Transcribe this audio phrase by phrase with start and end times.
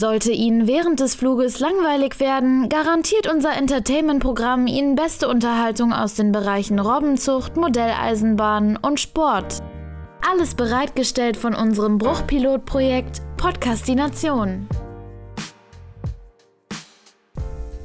[0.00, 6.32] Sollte Ihnen während des Fluges langweilig werden, garantiert unser Entertainment-Programm Ihnen beste Unterhaltung aus den
[6.32, 9.58] Bereichen Robbenzucht, Modelleisenbahn und Sport.
[10.26, 14.66] Alles bereitgestellt von unserem Bruchpilotprojekt Podcastination.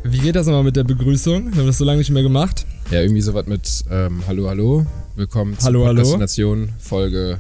[0.04, 1.52] Wie geht das nochmal mit der Begrüßung?
[1.52, 2.66] Wir haben das so lange nicht mehr gemacht.
[2.91, 4.86] Ja, irgendwie sowas mit ähm, Hallo, hallo.
[5.18, 5.95] Willkommen zur Hallo, hallo.
[5.97, 7.39] Podcastination, Folge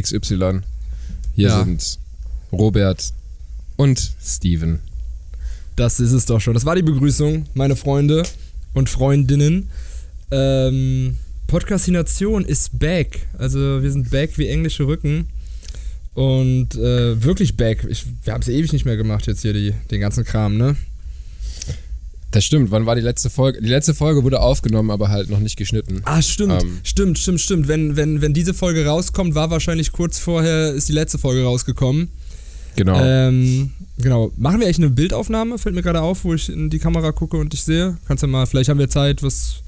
[0.00, 0.60] XY.
[1.34, 1.64] Hier Ja.
[1.64, 1.98] sind
[2.52, 3.12] Robert
[3.82, 4.78] und Steven.
[5.74, 6.54] Das ist es doch schon.
[6.54, 8.22] Das war die Begrüßung, meine Freunde
[8.74, 9.70] und Freundinnen.
[10.30, 11.16] Ähm,
[11.48, 13.26] Podcastination ist back.
[13.38, 15.26] Also wir sind back wie englische Rücken.
[16.14, 17.84] Und äh, wirklich back.
[17.88, 20.76] Ich, wir haben es ewig nicht mehr gemacht jetzt hier, die, den ganzen Kram, ne?
[22.30, 23.60] Das stimmt, wann war die letzte Folge?
[23.60, 26.02] Die letzte Folge wurde aufgenommen, aber halt noch nicht geschnitten.
[26.04, 26.78] Ah, stimmt, Ähm.
[26.84, 27.68] stimmt, stimmt, stimmt.
[27.68, 32.08] Wenn, wenn, wenn diese Folge rauskommt, war wahrscheinlich kurz vorher, ist die letzte Folge rausgekommen.
[32.76, 33.00] Genau.
[33.02, 34.32] Ähm, genau.
[34.36, 35.58] Machen wir eigentlich eine Bildaufnahme?
[35.58, 37.96] Fällt mir gerade auf, wo ich in die Kamera gucke und dich sehe.
[38.06, 39.62] Kannst ja mal, vielleicht haben wir Zeit, was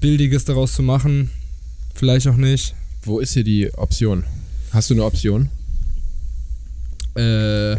[0.00, 1.30] Bildiges daraus zu machen.
[1.94, 2.74] Vielleicht auch nicht.
[3.02, 4.24] Wo ist hier die Option?
[4.70, 5.50] Hast du eine Option?
[7.14, 7.76] Äh.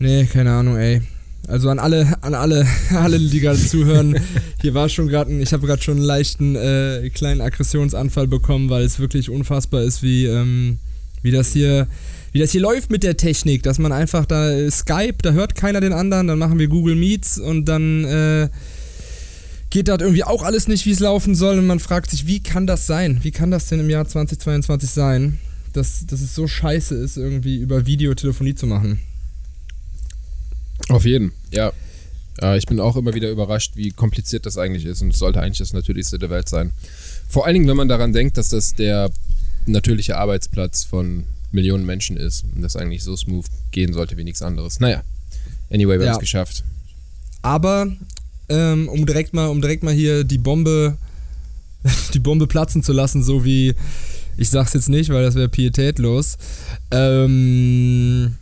[0.00, 1.02] Nee, keine Ahnung, ey.
[1.46, 4.18] Also an alle, an alle, alle, die gerade zuhören,
[4.62, 8.70] hier war schon gerade ein, ich habe gerade schon einen leichten äh, kleinen Aggressionsanfall bekommen,
[8.70, 10.78] weil es wirklich unfassbar ist, wie, ähm,
[11.24, 11.88] wie das hier,
[12.32, 15.54] wie das hier läuft mit der Technik, dass man einfach da äh, Skype, da hört
[15.54, 18.48] keiner den anderen, dann machen wir Google Meets und dann äh,
[19.70, 22.40] geht das irgendwie auch alles nicht, wie es laufen soll und man fragt sich, wie
[22.40, 23.20] kann das sein?
[23.22, 25.38] Wie kann das denn im Jahr 2022 sein,
[25.72, 29.00] dass, dass es so scheiße ist, irgendwie über Videotelefonie zu machen?
[30.90, 31.72] Auf jeden, ja.
[32.56, 35.58] Ich bin auch immer wieder überrascht, wie kompliziert das eigentlich ist und es sollte eigentlich
[35.58, 36.72] das Natürlichste der Welt sein.
[37.28, 39.08] Vor allen Dingen, wenn man daran denkt, dass das der
[39.66, 44.42] natürliche Arbeitsplatz von Millionen Menschen ist und das eigentlich so smooth gehen sollte wie nichts
[44.42, 44.80] anderes.
[44.80, 45.02] Naja,
[45.70, 46.12] anyway, wir Ja.
[46.12, 46.64] haben es geschafft.
[47.42, 47.86] Aber
[48.48, 50.96] ähm, um direkt mal, um direkt mal hier die Bombe,
[52.14, 53.74] die Bombe platzen zu lassen, so wie
[54.36, 56.36] ich sag's jetzt nicht, weil das wäre pietätlos.
[56.90, 58.34] Ähm,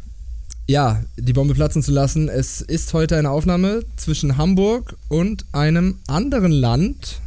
[0.66, 2.28] ja, die Bombe platzen zu lassen.
[2.28, 7.21] Es ist heute eine Aufnahme zwischen Hamburg und einem anderen Land.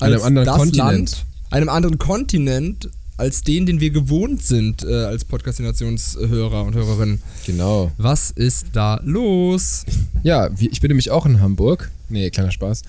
[0.00, 0.88] Einem anderen das Kontinent.
[1.10, 2.88] Land, einem anderen Kontinent
[3.20, 7.20] als den, den wir gewohnt sind äh, als Podcastinationshörer und Hörerinnen.
[7.44, 7.92] Genau.
[7.98, 9.84] Was ist da los?
[10.22, 11.90] Ja, ich bin nämlich auch in Hamburg.
[12.08, 12.82] Nee, kleiner Spaß.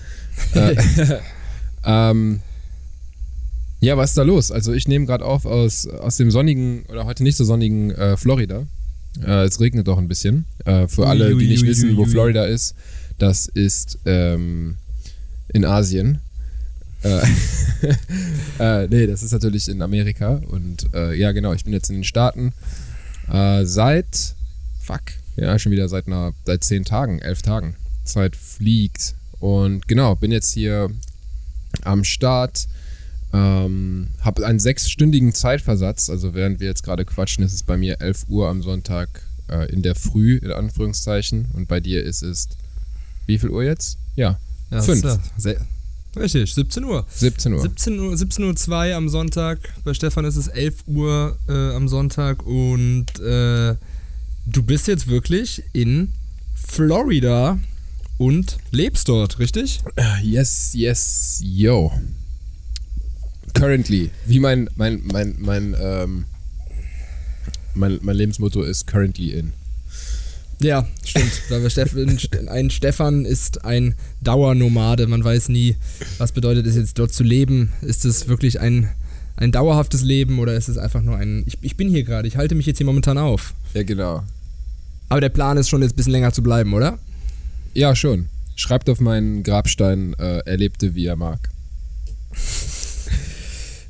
[0.54, 0.74] äh,
[1.84, 2.40] ähm,
[3.80, 4.50] ja, was ist da los?
[4.50, 8.16] Also ich nehme gerade auf aus, aus dem sonnigen oder heute nicht so sonnigen äh,
[8.16, 8.66] Florida.
[9.20, 10.46] Äh, es regnet doch ein bisschen.
[10.64, 12.06] Äh, für alle, die nicht wissen, wo.
[12.06, 12.74] Florida ist,
[13.18, 14.76] das ist ähm,
[15.52, 16.20] in Asien.
[17.02, 17.22] Äh,
[18.84, 20.40] äh, nee, das ist natürlich in Amerika.
[20.48, 22.52] Und äh, ja, genau, ich bin jetzt in den Staaten
[23.30, 24.34] äh, seit,
[24.80, 25.02] fuck,
[25.36, 27.76] ja, schon wieder seit, einer, seit zehn Tagen, elf Tagen.
[28.04, 29.14] Zeit fliegt.
[29.40, 30.90] Und genau, bin jetzt hier
[31.82, 32.66] am Start.
[33.32, 36.10] Ähm, habe einen sechsstündigen Zeitversatz.
[36.10, 39.08] Also während wir jetzt gerade quatschen, ist es bei mir 11 Uhr am Sonntag
[39.48, 41.46] äh, in der Früh, in Anführungszeichen.
[41.54, 42.48] Und bei dir ist es,
[43.26, 43.96] wie viel Uhr jetzt?
[44.16, 44.38] Ja,
[44.70, 45.02] Ja, Fünf.
[45.04, 45.18] ja
[46.16, 47.06] Richtig, 17 Uhr.
[47.08, 47.62] 17 Uhr.
[47.62, 49.58] 17 Uhr, 17 Uhr 2 am Sonntag.
[49.84, 53.74] Bei Stefan ist es 11 Uhr äh, am Sonntag und äh,
[54.46, 56.12] du bist jetzt wirklich in
[56.54, 57.58] Florida
[58.18, 59.80] und lebst dort, richtig?
[60.22, 61.92] Yes, yes, yo.
[63.54, 64.10] Currently.
[64.26, 66.24] Wie mein, mein, mein, mein, ähm,
[67.74, 69.52] mein, mein Lebensmotto ist currently in.
[70.62, 71.32] Ja, stimmt.
[71.48, 72.18] Weil wir Steffen,
[72.48, 75.06] ein Stefan ist ein Dauernomade.
[75.06, 75.76] Man weiß nie,
[76.18, 77.72] was bedeutet es jetzt dort zu leben.
[77.82, 78.88] Ist es wirklich ein,
[79.36, 81.42] ein dauerhaftes Leben oder ist es einfach nur ein.
[81.46, 83.54] Ich, ich bin hier gerade, ich halte mich jetzt hier momentan auf.
[83.74, 84.22] Ja, genau.
[85.08, 86.98] Aber der Plan ist schon jetzt ein bisschen länger zu bleiben, oder?
[87.74, 88.28] Ja, schon.
[88.54, 91.50] Schreibt auf meinen Grabstein, äh, er lebte wie er mag.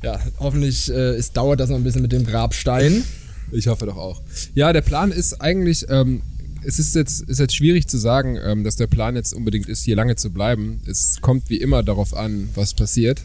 [0.01, 3.03] Ja, hoffentlich äh, es dauert das noch ein bisschen mit dem Grabstein.
[3.51, 4.21] Ich hoffe doch auch.
[4.55, 6.21] Ja, der Plan ist eigentlich, ähm,
[6.65, 9.83] es ist jetzt, ist jetzt schwierig zu sagen, ähm, dass der Plan jetzt unbedingt ist,
[9.83, 10.81] hier lange zu bleiben.
[10.85, 13.21] Es kommt wie immer darauf an, was passiert,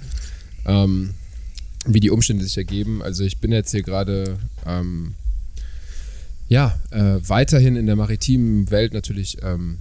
[0.67, 1.15] ähm,
[1.87, 3.03] wie die Umstände sich ergeben.
[3.03, 5.15] Also ich bin jetzt hier gerade, ähm,
[6.49, 9.79] ja, äh, weiterhin in der maritimen Welt natürlich ähm,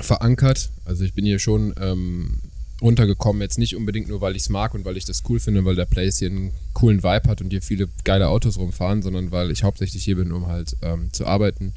[0.00, 0.70] verankert.
[0.84, 2.38] Also ich bin hier schon ähm,
[2.82, 5.64] runtergekommen, jetzt nicht unbedingt nur, weil ich es mag und weil ich das cool finde,
[5.64, 9.30] weil der Place hier einen coolen Vibe hat und hier viele geile Autos rumfahren, sondern
[9.30, 11.72] weil ich hauptsächlich hier bin, um halt ähm, zu arbeiten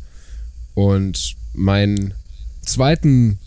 [0.74, 2.14] und meinen
[2.62, 3.40] zweiten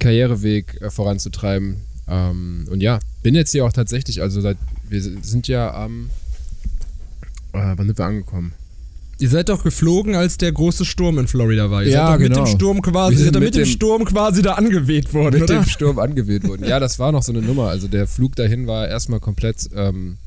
[0.00, 1.76] Karriereweg äh, voranzutreiben.
[2.08, 4.58] Ähm, und ja, bin jetzt hier auch tatsächlich, also seit,
[4.88, 6.10] wir sind ja am,
[7.52, 8.52] äh, wann sind wir angekommen?
[9.20, 11.84] Ihr seid doch geflogen, als der große Sturm in Florida war.
[11.84, 12.40] Ihr Ja, seid doch genau.
[12.40, 15.44] mit dem Sturm quasi, sind seid mit mit dem Sturm quasi da angeweht worden, mit
[15.50, 15.60] oder?
[15.60, 16.64] dem Sturm angeweht wurden.
[16.64, 17.68] Ja, das war noch so eine Nummer.
[17.68, 20.18] Also der Flug dahin war erstmal komplett, ähm,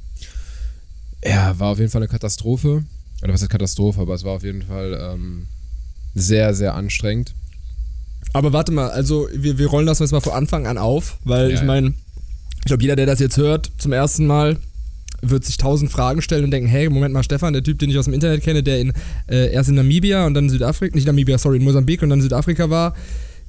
[1.23, 2.85] ja, war auf jeden Fall eine Katastrophe.
[3.21, 5.47] Oder was ist Katastrophe, aber es war auf jeden Fall ähm,
[6.19, 7.33] sehr, sehr anstrengend.
[8.33, 11.49] Aber warte mal, also wir, wir rollen das jetzt mal von Anfang an auf, weil
[11.49, 11.93] Ja, ich meine,
[12.59, 14.57] ich glaube, jeder, der das jetzt hört, zum ersten Mal,
[15.21, 17.97] wird sich tausend Fragen stellen und denken, hey, Moment mal, Stefan, der Typ, den ich
[17.97, 18.93] aus dem Internet kenne, der in,
[19.27, 22.19] äh, erst in Namibia und dann in Südafrika, nicht Namibia, sorry, in Mosambik und dann
[22.19, 22.93] in Südafrika war,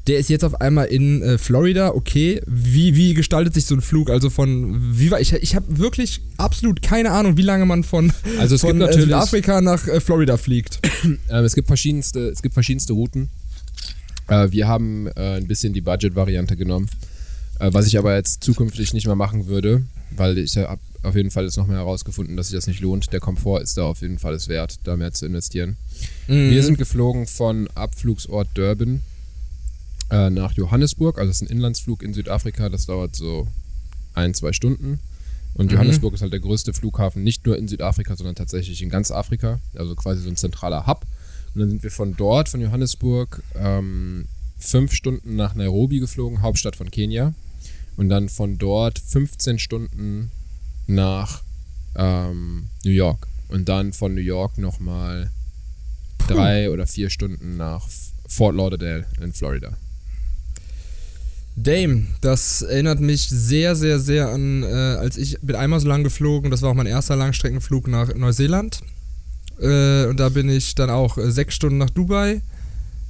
[0.09, 2.41] der ist jetzt auf einmal in äh, Florida, okay.
[2.47, 4.09] Wie, wie gestaltet sich so ein Flug?
[4.11, 8.13] Also von, wie war, ich, ich habe wirklich absolut keine Ahnung, wie lange man von,
[8.39, 10.81] Also es von gibt äh, natürlich- Südafrika nach äh, Florida fliegt.
[11.31, 13.29] Ähm, es, gibt verschiedenste, es gibt verschiedenste Routen.
[14.29, 16.89] Äh, wir haben äh, ein bisschen die Budget-Variante genommen,
[17.61, 19.85] äh, was ich aber jetzt zukünftig nicht mehr machen würde,
[20.17, 23.13] weil ich habe auf jeden Fall jetzt noch mehr herausgefunden, dass sich das nicht lohnt.
[23.13, 25.77] Der Komfort ist da auf jeden Fall es wert, da mehr zu investieren.
[26.27, 26.51] Mhm.
[26.51, 29.03] Wir sind geflogen von Abflugsort Durban
[30.11, 33.47] äh, nach Johannesburg, also es ist ein Inlandsflug in Südafrika, das dauert so
[34.15, 35.01] ein, zwei Stunden.
[35.55, 35.73] Und Mhm.
[35.73, 39.61] Johannesburg ist halt der größte Flughafen, nicht nur in Südafrika, sondern tatsächlich in ganz Afrika,
[39.75, 41.05] also quasi so ein zentraler Hub.
[41.55, 44.27] Und dann sind wir von dort, von Johannesburg, ähm,
[44.59, 47.35] fünf Stunden nach Nairobi geflogen, Hauptstadt von Kenia.
[47.97, 50.31] Und dann von dort 15 Stunden
[50.87, 51.43] nach
[51.97, 53.27] ähm, New York.
[53.49, 55.31] Und dann von New York nochmal
[56.29, 57.89] drei oder vier Stunden nach
[58.29, 59.77] Fort Lauderdale in Florida.
[61.63, 66.05] Dame, das erinnert mich sehr, sehr, sehr an, äh, als ich bin einmal so lang
[66.05, 68.81] geflogen, das war auch mein erster Langstreckenflug nach Neuseeland.
[69.61, 72.41] Äh, und da bin ich dann auch äh, sechs Stunden nach Dubai,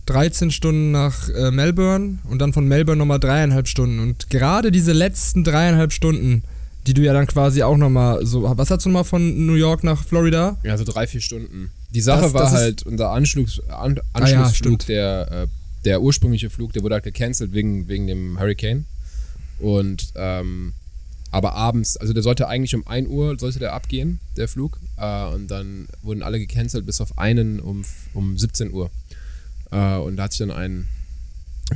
[0.06, 3.98] 13 Stunden nach äh, Melbourne und dann von Melbourne nochmal dreieinhalb Stunden.
[3.98, 6.42] Und gerade diese letzten dreieinhalb Stunden,
[6.86, 9.84] die du ja dann quasi auch nochmal so, was hast du nochmal von New York
[9.84, 10.56] nach Florida?
[10.62, 11.70] Ja, so drei, vier Stunden.
[11.90, 15.46] Die Sache Das- war das halt, unser Anschluss, An, Ah ja, Anschlussflug, der, äh,
[15.84, 18.84] der ursprüngliche Flug, der wurde halt gecancelt wegen, wegen dem Hurricane.
[19.58, 20.72] Und, ähm,
[21.30, 24.78] aber abends, also der sollte eigentlich um 1 Uhr, sollte der abgehen, der Flug.
[24.96, 27.84] Äh, und dann wurden alle gecancelt bis auf einen um,
[28.14, 28.90] um 17 Uhr.
[29.70, 30.88] Äh, und da hat sich dann ein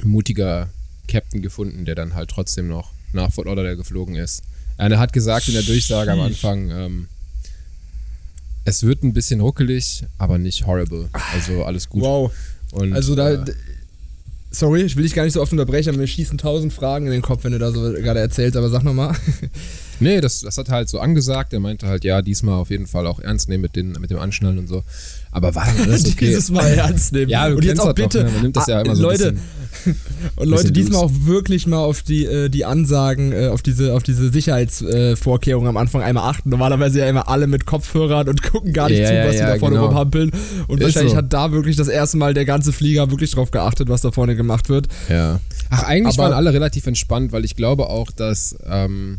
[0.05, 0.69] mutiger
[1.09, 4.43] Captain gefunden, der dann halt trotzdem noch nach Fort Lauderdale geflogen ist.
[4.79, 7.09] Er hat gesagt in der Durchsage am Anfang, ähm,
[8.65, 11.11] es wird ein bisschen ruckelig, aber nicht horrible.
[11.33, 12.03] Also alles gut.
[12.03, 12.33] Wow.
[12.73, 13.33] Und, Also da.
[13.33, 13.45] äh,
[14.55, 17.13] Sorry, ich will dich gar nicht so oft unterbrechen, aber mir schießen tausend Fragen in
[17.13, 19.17] den Kopf, wenn du da so gerade erzählst, aber sag nochmal.
[20.03, 21.53] nee, das, das hat er halt so angesagt.
[21.53, 24.19] Er meinte halt, ja, diesmal auf jeden Fall auch ernst nehmen mit, den, mit dem
[24.19, 24.83] Anschnallen und so.
[25.31, 26.27] Aber war dann alles okay.
[26.27, 27.31] Dieses Mal ernst nehmen.
[27.31, 28.25] Ja, und jetzt auch das doch, bitte.
[28.25, 28.31] ne?
[28.43, 29.97] Nimmt das ja immer so Leute, bisschen-
[30.37, 34.03] und Leute, diesmal auch wirklich mal auf die, äh, die Ansagen, äh, auf diese, auf
[34.03, 36.51] diese Sicherheitsvorkehrungen am Anfang einmal achten.
[36.51, 39.39] Normalerweise ja immer alle mit Kopfhörern und gucken gar nicht Ja, zu, ja, was sie
[39.41, 39.89] ja, da vorne genau.
[39.89, 40.31] rumhampeln.
[40.69, 41.17] Und Ist wahrscheinlich so.
[41.19, 44.37] hat da wirklich das erste Mal der ganze Flieger wirklich drauf geachtet, was da vorne
[44.37, 44.89] gemacht wird.
[45.09, 45.41] Ja.
[45.71, 49.19] Ach, eigentlich Aber- waren alle relativ entspannt, weil ich glaube auch, dass, ähm,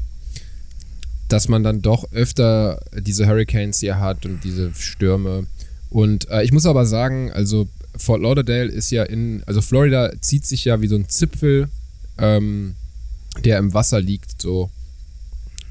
[1.33, 5.47] dass man dann doch öfter diese Hurricanes hier hat und diese Stürme.
[5.89, 10.45] Und äh, ich muss aber sagen, also Fort Lauderdale ist ja in, also Florida zieht
[10.45, 11.69] sich ja wie so ein Zipfel,
[12.19, 12.75] ähm,
[13.43, 14.69] der im Wasser liegt, so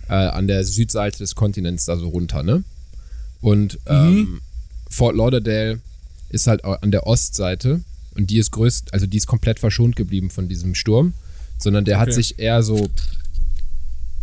[0.08, 2.64] äh, an der Südseite des Kontinents da so runter, ne?
[3.40, 4.40] Und ähm,
[4.90, 5.80] Fort Lauderdale
[6.30, 7.82] ist halt an der Ostseite
[8.16, 11.14] und die ist größt, also die ist komplett verschont geblieben von diesem Sturm,
[11.58, 12.16] sondern der hat Okay.
[12.16, 12.88] sich eher so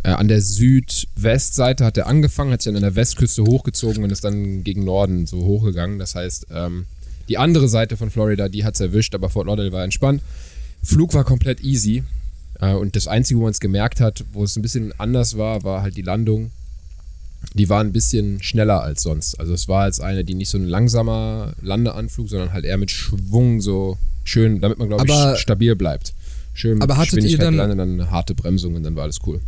[0.04, 4.12] äh, an der Südwestseite hat er angefangen, hat sich dann an der Westküste hochgezogen und
[4.12, 6.00] ist dann gegen Norden so hochgegangen.
[6.00, 6.86] Das heißt, ähm,
[7.28, 10.22] die andere Seite von Florida, die hat es erwischt, aber Fort Lauderdale war entspannt.
[10.84, 12.04] Flug war komplett easy.
[12.62, 15.64] Äh, und das Einzige, wo man es gemerkt hat, wo es ein bisschen anders war,
[15.64, 16.52] war halt die Landung.
[17.54, 19.40] Die war ein bisschen schneller als sonst.
[19.40, 22.92] Also es war jetzt eine, die nicht so ein langsamer Landeanflug, sondern halt eher mit
[22.92, 26.14] Schwung so schön, damit man, glaube Aber- ich, stabil bleibt.
[26.54, 29.04] Schön mit Aber hattet ihr Geschwindigkeit dann- gelandet, dann eine harte Bremsung und dann war
[29.04, 29.40] alles cool.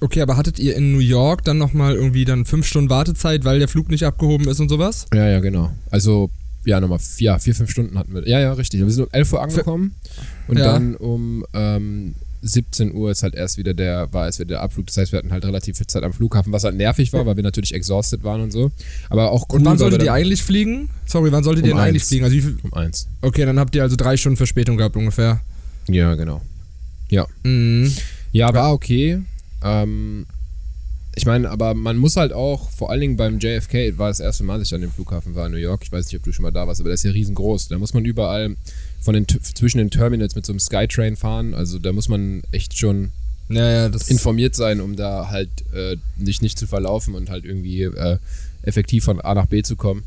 [0.00, 3.58] Okay, aber hattet ihr in New York dann nochmal irgendwie dann fünf Stunden Wartezeit, weil
[3.58, 5.06] der Flug nicht abgehoben ist und sowas?
[5.14, 5.70] Ja, ja, genau.
[5.90, 6.30] Also,
[6.64, 8.28] ja, nochmal vier, ja, vier, fünf Stunden hatten wir.
[8.28, 8.80] Ja, ja, richtig.
[8.80, 9.94] Wir sind um 11 Uhr angekommen
[10.48, 10.72] und Ja.
[10.72, 14.86] dann um ähm, 17 Uhr ist halt erst wieder der, war erst wieder der Abflug.
[14.86, 17.36] Das heißt, wir hatten halt relativ viel Zeit am Flughafen, was halt nervig war, weil
[17.36, 18.70] wir natürlich exhausted waren und so.
[19.08, 19.58] Aber auch cool.
[19.60, 20.90] Und wann solltet ihr eigentlich fliegen?
[21.06, 22.24] Sorry, wann solltet ihr Um denn eigentlich fliegen?
[22.24, 23.08] Also Um eins.
[23.22, 25.40] okay, dann habt ihr also drei Stunden Verspätung gehabt ungefähr.
[25.88, 26.42] Ja, genau.
[27.08, 27.26] Ja.
[27.44, 27.92] Mhm.
[28.32, 29.22] Ja, war okay.
[29.62, 30.26] Ähm,
[31.14, 34.44] ich meine, aber man muss halt auch, vor allen Dingen beim JFK, war das erste
[34.44, 35.82] Mal, dass ich an dem Flughafen war in New York.
[35.84, 37.68] Ich weiß nicht, ob du schon mal da warst, aber der ist ja riesengroß.
[37.68, 38.54] Da muss man überall
[39.00, 41.54] von den, zwischen den Terminals mit so einem Skytrain fahren.
[41.54, 43.12] Also da muss man echt schon
[43.48, 47.44] Ja, ja, das informiert sein, um da halt äh, nicht, nicht zu verlaufen und halt
[47.46, 48.18] irgendwie äh,
[48.62, 50.02] effektiv von A nach B zu kommen.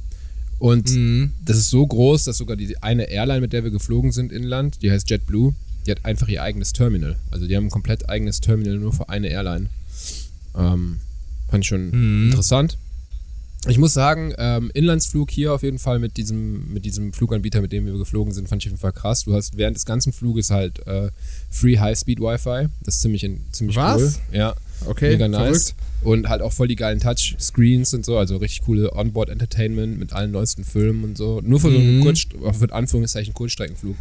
[0.60, 1.32] Und Mhm.
[1.46, 4.82] das ist so groß, dass sogar die eine Airline, mit der wir geflogen sind inland,
[4.82, 7.16] die heißt JetBlue, die hat einfach ihr eigenes Terminal.
[7.32, 9.68] Also die haben ein komplett eigenes Terminal nur für eine Airline.
[10.58, 11.00] Ähm,
[11.50, 12.30] fand ich schon Mhm.
[12.30, 12.78] interessant.
[13.68, 17.74] Ich muss sagen, ähm, Inlandsflug hier auf jeden Fall mit diesem, mit diesem Fluganbieter, mit
[17.74, 19.26] dem wir geflogen sind, fand ich auf jeden Fall krass.
[19.26, 21.10] Du hast während des ganzen Fluges halt äh,
[21.50, 22.70] Free High-Speed Wi-Fi.
[22.84, 24.02] Das ist ziemlich, in, ziemlich Was?
[24.02, 24.14] cool.
[24.32, 24.56] Ja.
[24.86, 25.42] Okay, Mega nice.
[25.42, 25.76] verrückt.
[26.04, 30.32] Und halt auch voll die geilen Touchscreens und so, also richtig coole Onboard-Entertainment mit allen
[30.32, 31.42] neuesten Filmen und so.
[31.44, 32.04] Nur für so einen Mhm.
[32.04, 32.22] Kurz,
[32.58, 33.98] für Anführungszeichen Kurzstreckenflug.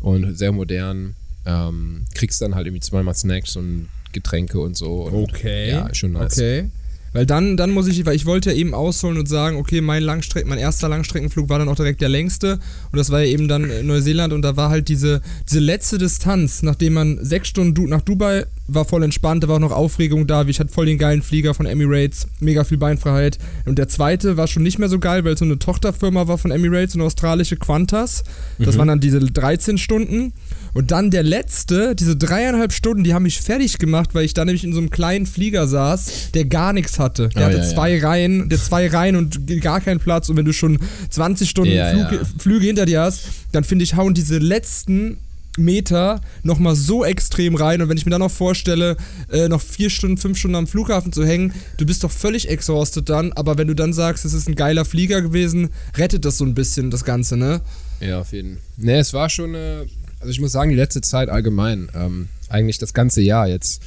[0.00, 1.14] Und sehr modern.
[1.46, 5.04] Ähm, kriegst dann halt irgendwie zweimal Snacks und Getränke und so.
[5.04, 5.70] Und Okay.
[5.70, 6.32] Ja, schon nice.
[6.32, 6.70] Okay.
[7.12, 10.02] Weil dann, dann muss ich, weil ich wollte ja eben ausholen und sagen, okay, mein
[10.02, 12.60] Langstrecken, mein erster Langstreckenflug war dann auch direkt der längste
[12.92, 15.98] und das war ja eben dann in Neuseeland und da war halt diese, diese letzte
[15.98, 19.72] Distanz, nachdem man sechs Stunden du nach Dubai war voll entspannt, da war auch noch
[19.72, 23.78] Aufregung da, wie ich hatte voll den geilen Flieger von Emirates, mega viel Beinfreiheit und
[23.78, 26.50] der zweite war schon nicht mehr so geil, weil es so eine Tochterfirma war von
[26.50, 28.24] Emirates, eine australische Qantas,
[28.58, 30.32] das waren dann diese 13 Stunden
[30.72, 34.44] und dann der letzte, diese dreieinhalb Stunden, die haben mich fertig gemacht, weil ich da
[34.44, 37.28] nämlich in so einem kleinen Flieger saß, der gar nichts hatte.
[37.30, 37.68] Der Ah, hatte ja, ja.
[37.68, 40.28] zwei Reihen, der zwei Reihen und gar keinen Platz.
[40.28, 40.78] Und wenn du schon
[41.10, 42.18] 20 Stunden Ja, Flug, ja.
[42.38, 45.16] Flüge hinter dir hast, dann finde ich, hauen diese letzten
[45.60, 47.80] Meter nochmal so extrem rein.
[47.82, 48.96] Und wenn ich mir dann noch vorstelle,
[49.30, 53.08] äh, noch vier Stunden, fünf Stunden am Flughafen zu hängen, du bist doch völlig exhausted
[53.08, 53.32] dann.
[53.32, 56.54] Aber wenn du dann sagst, es ist ein geiler Flieger gewesen, rettet das so ein
[56.54, 57.60] bisschen das Ganze, ne?
[58.00, 58.62] Ja, auf jeden Fall.
[58.78, 59.84] Ne, es war schon, äh,
[60.20, 63.82] also ich muss sagen, die letzte Zeit allgemein, ähm, eigentlich das ganze Jahr jetzt,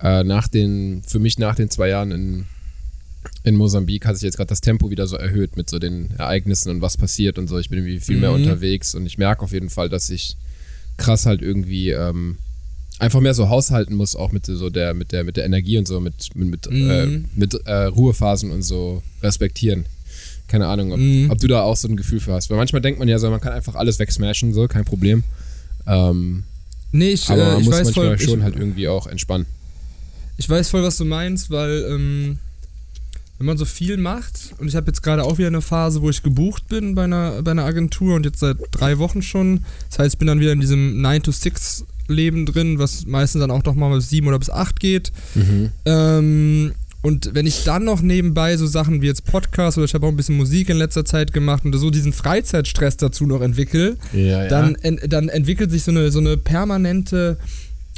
[0.00, 2.46] äh, nach den, für mich nach den zwei Jahren in,
[3.44, 6.70] in Mosambik hat sich jetzt gerade das Tempo wieder so erhöht mit so den Ereignissen
[6.70, 7.58] und was passiert und so.
[7.58, 8.42] Ich bin irgendwie viel mehr Mhm.
[8.42, 10.36] unterwegs und ich merke auf jeden Fall, dass ich
[11.02, 12.36] krass halt irgendwie ähm,
[12.98, 15.88] einfach mehr so haushalten muss, auch mit so der, mit der, mit der Energie und
[15.88, 17.24] so, mit, mit, mit, äh, Mhm.
[17.34, 19.84] mit äh, Ruhephasen und so respektieren.
[20.48, 21.30] Keine Ahnung, ob, Mhm.
[21.30, 22.50] ob du da auch so ein Gefühl für hast.
[22.50, 25.24] Weil manchmal denkt man ja so, man kann einfach alles wegsmashen, so, kein Problem.
[25.86, 26.44] Ähm,
[26.94, 29.06] Nee, ich, aber äh, man ich muss weiß manchmal voll, schon ich, halt irgendwie auch
[29.06, 29.46] entspannen.
[30.36, 32.38] Ich weiß voll, was du meinst, weil ähm,
[33.42, 36.08] wenn man so viel macht und ich habe jetzt gerade auch wieder eine Phase, wo
[36.08, 39.64] ich gebucht bin bei einer, bei einer Agentur und jetzt seit drei Wochen schon.
[39.90, 43.74] Das heißt, ich bin dann wieder in diesem 9-to-6-Leben drin, was meistens dann auch noch
[43.74, 45.10] mal bis 7 oder bis 8 geht.
[45.84, 46.72] Ähm,
[47.02, 50.10] und wenn ich dann noch nebenbei so Sachen wie jetzt Podcast oder ich habe auch
[50.10, 54.46] ein bisschen Musik in letzter Zeit gemacht und so diesen Freizeitstress dazu noch entwickle, Ja,
[54.46, 57.38] dann, en, dann entwickelt sich so eine, so eine permanente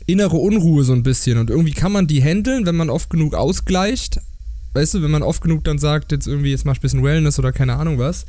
[0.07, 1.37] innere Unruhe so ein bisschen.
[1.37, 4.21] Und irgendwie kann man die handeln, wenn man oft genug ausgleicht.
[4.75, 7.03] Weißt du, wenn man oft genug dann sagt, jetzt irgendwie, jetzt mach ich ein bisschen
[7.03, 8.27] Wellness oder keine Ahnung was.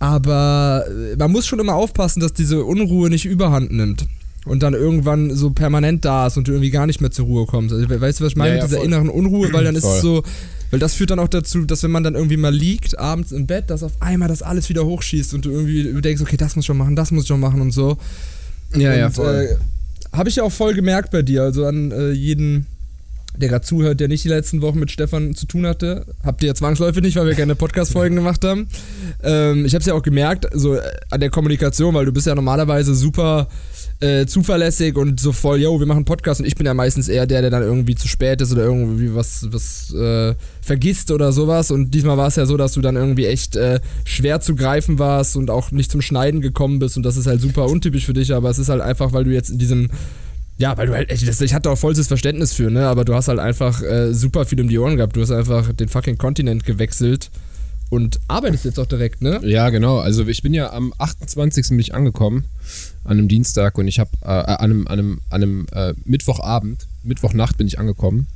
[0.00, 4.06] Aber äh, man muss schon immer aufpassen, dass diese Unruhe nicht überhand nimmt.
[4.44, 7.44] Und dann irgendwann so permanent da ist und du irgendwie gar nicht mehr zur Ruhe
[7.44, 7.74] kommst.
[7.74, 8.86] Also, weißt du, was ich meine Ja, mit ja, dieser voll.
[8.86, 9.52] inneren Unruhe?
[9.52, 9.96] Weil dann ist Voll.
[9.96, 10.22] es so,
[10.70, 13.46] weil das führt dann auch dazu, dass wenn man dann irgendwie mal liegt, abends im
[13.46, 16.62] Bett, dass auf einmal das alles wieder hochschießt und du irgendwie denkst, okay, das muss
[16.62, 17.98] ich schon machen, das muss ich schon machen und so.
[18.74, 19.58] Ja, ja, und, voll.
[19.60, 22.66] Äh, Habe ich ja auch voll gemerkt bei dir, also an äh, jeden,
[23.40, 26.06] der gerade zuhört, der nicht die letzten Wochen mit Stefan zu tun hatte.
[26.24, 28.68] Habt ihr ja zwangsläufig nicht, weil wir keine Podcast-Folgen gemacht haben.
[29.22, 32.26] Ähm, ich habe es ja auch gemerkt, so äh, an der Kommunikation, weil du bist
[32.26, 33.48] ja normalerweise super
[34.00, 37.26] äh, zuverlässig und so voll, yo, wir machen Podcast und ich bin ja meistens eher
[37.26, 41.70] der, der dann irgendwie zu spät ist oder irgendwie was, was äh, vergisst oder sowas.
[41.70, 44.98] Und diesmal war es ja so, dass du dann irgendwie echt äh, schwer zu greifen
[44.98, 48.12] warst und auch nicht zum Schneiden gekommen bist und das ist halt super untypisch für
[48.12, 49.90] dich, aber es ist halt einfach, weil du jetzt in diesem
[50.58, 53.38] ja, weil du halt, ich hatte auch vollstes Verständnis für, ne, aber du hast halt
[53.38, 55.16] einfach äh, super viel um die Ohren gehabt.
[55.16, 57.30] Du hast einfach den fucking Kontinent gewechselt
[57.90, 59.40] und arbeitest jetzt auch direkt, ne?
[59.44, 59.98] Ja, genau.
[59.98, 61.68] Also ich bin ja am 28.
[61.68, 62.44] bin ich angekommen,
[63.04, 66.86] an einem Dienstag und ich habe äh, an einem, an einem, an einem äh, Mittwochabend,
[67.04, 68.26] Mittwochnacht bin ich angekommen.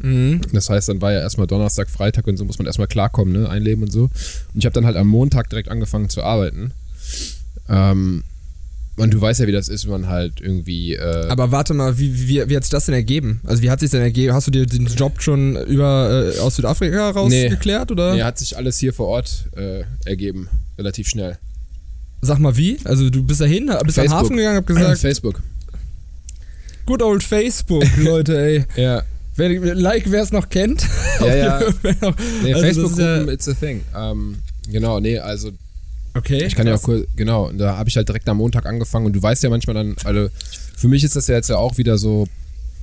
[0.00, 0.40] Mhm.
[0.52, 3.48] Das heißt, dann war ja erstmal Donnerstag, Freitag und so muss man erstmal klarkommen, ne,
[3.48, 4.04] einleben und so.
[4.04, 6.72] Und ich habe dann halt am Montag direkt angefangen zu arbeiten.
[7.68, 8.24] Ähm,
[8.96, 10.94] und du weißt ja, wie das ist, wenn man halt irgendwie.
[10.94, 13.40] Äh, Aber warte mal, wie, wie, wie hat sich das denn ergeben?
[13.44, 14.34] Also wie hat sich denn ergeben?
[14.34, 17.48] Hast du dir den Job schon über äh, aus Südafrika raus Nee.
[17.90, 18.14] oder?
[18.14, 21.38] nee, hat sich alles hier vor Ort äh, ergeben, relativ schnell.
[22.20, 22.78] Sag mal wie?
[22.84, 24.10] Also du bist dahin, bist am.
[24.10, 25.40] Hafen gegangen, hab gesagt, Facebook.
[26.86, 28.64] good old Facebook, Leute, ey.
[28.76, 29.02] Ja,
[29.34, 30.86] Wer, like, wer es noch kennt.
[31.20, 31.60] Ja, ja.
[32.02, 33.80] Noch- nee, Also das Facebook ist ja- it's a thing.
[33.96, 34.36] Ähm,
[34.70, 35.52] genau, nee, also
[36.14, 36.44] Okay.
[36.44, 36.84] Ich kann ja auch krass.
[36.84, 39.50] kurz, genau, und da habe ich halt direkt am Montag angefangen und du weißt ja
[39.50, 40.28] manchmal dann, also
[40.76, 42.28] für mich ist das ja jetzt ja auch wieder so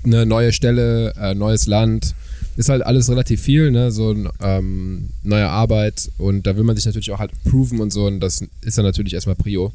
[0.04, 2.16] eine neue Stelle, äh, neues Land,
[2.56, 6.86] ist halt alles relativ viel, ne, so ähm, neue Arbeit und da will man sich
[6.86, 9.72] natürlich auch halt proven und so und das ist dann natürlich erstmal Prio.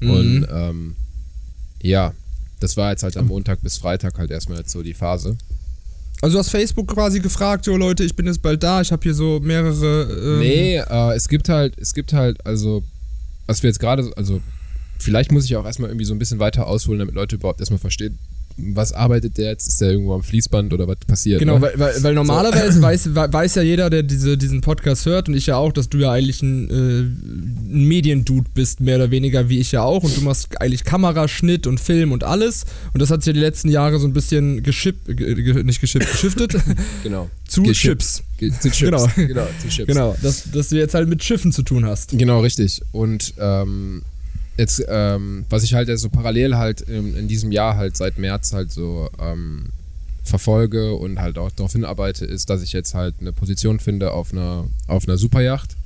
[0.00, 0.10] Mhm.
[0.10, 0.96] Und ähm,
[1.82, 2.12] ja,
[2.60, 5.36] das war jetzt halt am Montag bis Freitag halt erstmal jetzt so die Phase.
[6.22, 9.02] Also du hast Facebook quasi gefragt, jo Leute, ich bin jetzt bald da, ich habe
[9.02, 10.08] hier so mehrere.
[10.12, 12.84] Ähm Nee, äh, es gibt halt, es gibt halt, also,
[13.46, 14.40] was wir jetzt gerade, also,
[15.00, 17.80] vielleicht muss ich auch erstmal irgendwie so ein bisschen weiter ausholen, damit Leute überhaupt erstmal
[17.80, 18.20] verstehen,
[18.56, 19.66] was arbeitet der jetzt?
[19.68, 21.38] Ist der irgendwo am Fließband oder was passiert?
[21.40, 21.62] Genau, ne?
[21.62, 25.46] weil, weil, weil normalerweise weiß, weiß ja jeder, der diese, diesen Podcast hört und ich
[25.46, 29.58] ja auch, dass du ja eigentlich ein, äh, ein Mediendude bist, mehr oder weniger, wie
[29.58, 30.02] ich ja auch.
[30.04, 32.64] Und du machst eigentlich Kameraschnitt und Film und alles.
[32.92, 36.10] Und das hat sich ja die letzten Jahre so ein bisschen geschippt, ge, nicht geschippt,
[36.10, 36.54] geschiftet
[37.02, 37.30] Genau.
[37.48, 38.00] zu Geschippt.
[38.02, 38.22] Chips.
[38.38, 38.78] Ge- Zu Chips.
[38.80, 39.08] Genau.
[39.28, 39.86] genau, zu Chips.
[39.86, 42.10] Genau, dass, dass du jetzt halt mit Schiffen zu tun hast.
[42.16, 42.80] Genau, richtig.
[42.92, 44.02] Und ähm,
[44.56, 48.52] jetzt, ähm, was ich halt so parallel halt in, in diesem Jahr halt seit März
[48.52, 49.70] halt so ähm,
[50.22, 54.32] verfolge und halt auch darauf hinarbeite, ist, dass ich jetzt halt eine Position finde auf
[54.32, 55.76] einer, auf einer Superjacht,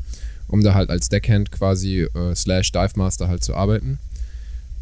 [0.49, 3.99] um da halt als Deckhand quasi äh, slash Dive Master halt zu arbeiten.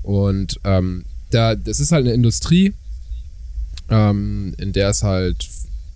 [0.03, 2.75] Und ähm, da, das ist halt eine Industrie,
[3.91, 5.49] ähm, in der es halt,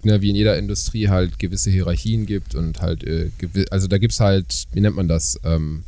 [0.02, 3.30] ne, wie in jeder Industrie, halt gewisse Hierarchien gibt und halt, äh,
[3.70, 5.38] also da gibt es halt, wie nennt man das?
[5.44, 5.84] Ähm,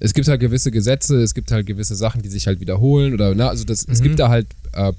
[0.00, 3.34] es gibt halt gewisse Gesetze, es gibt halt gewisse Sachen, die sich halt wiederholen oder,
[3.34, 4.04] ne, also das, es Mhm.
[4.04, 4.92] gibt da halt äh,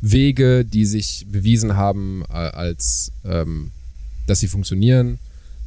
[0.00, 3.70] Wege, die sich bewiesen haben, äh, als, ähm,
[4.26, 5.18] dass sie funktionieren.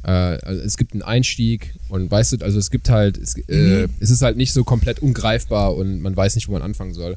[0.04, 3.86] Äh, also es gibt einen Einstieg und weißt du, also es gibt halt, es, äh,
[3.86, 3.92] Mhm.
[4.00, 7.16] es ist halt nicht so komplett ungreifbar und man weiß nicht, wo man anfangen soll.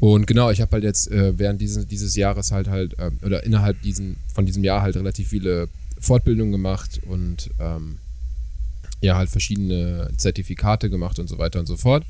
[0.00, 3.44] Und genau, ich habe halt jetzt äh, während dieses, dieses Jahres halt halt, ähm, oder
[3.44, 5.68] innerhalb diesen, von diesem Jahr halt relativ viele
[6.00, 7.98] Fortbildungen gemacht und ähm,
[9.00, 12.04] ja, halt verschiedene Zertifikate gemacht und so weiter und so fort.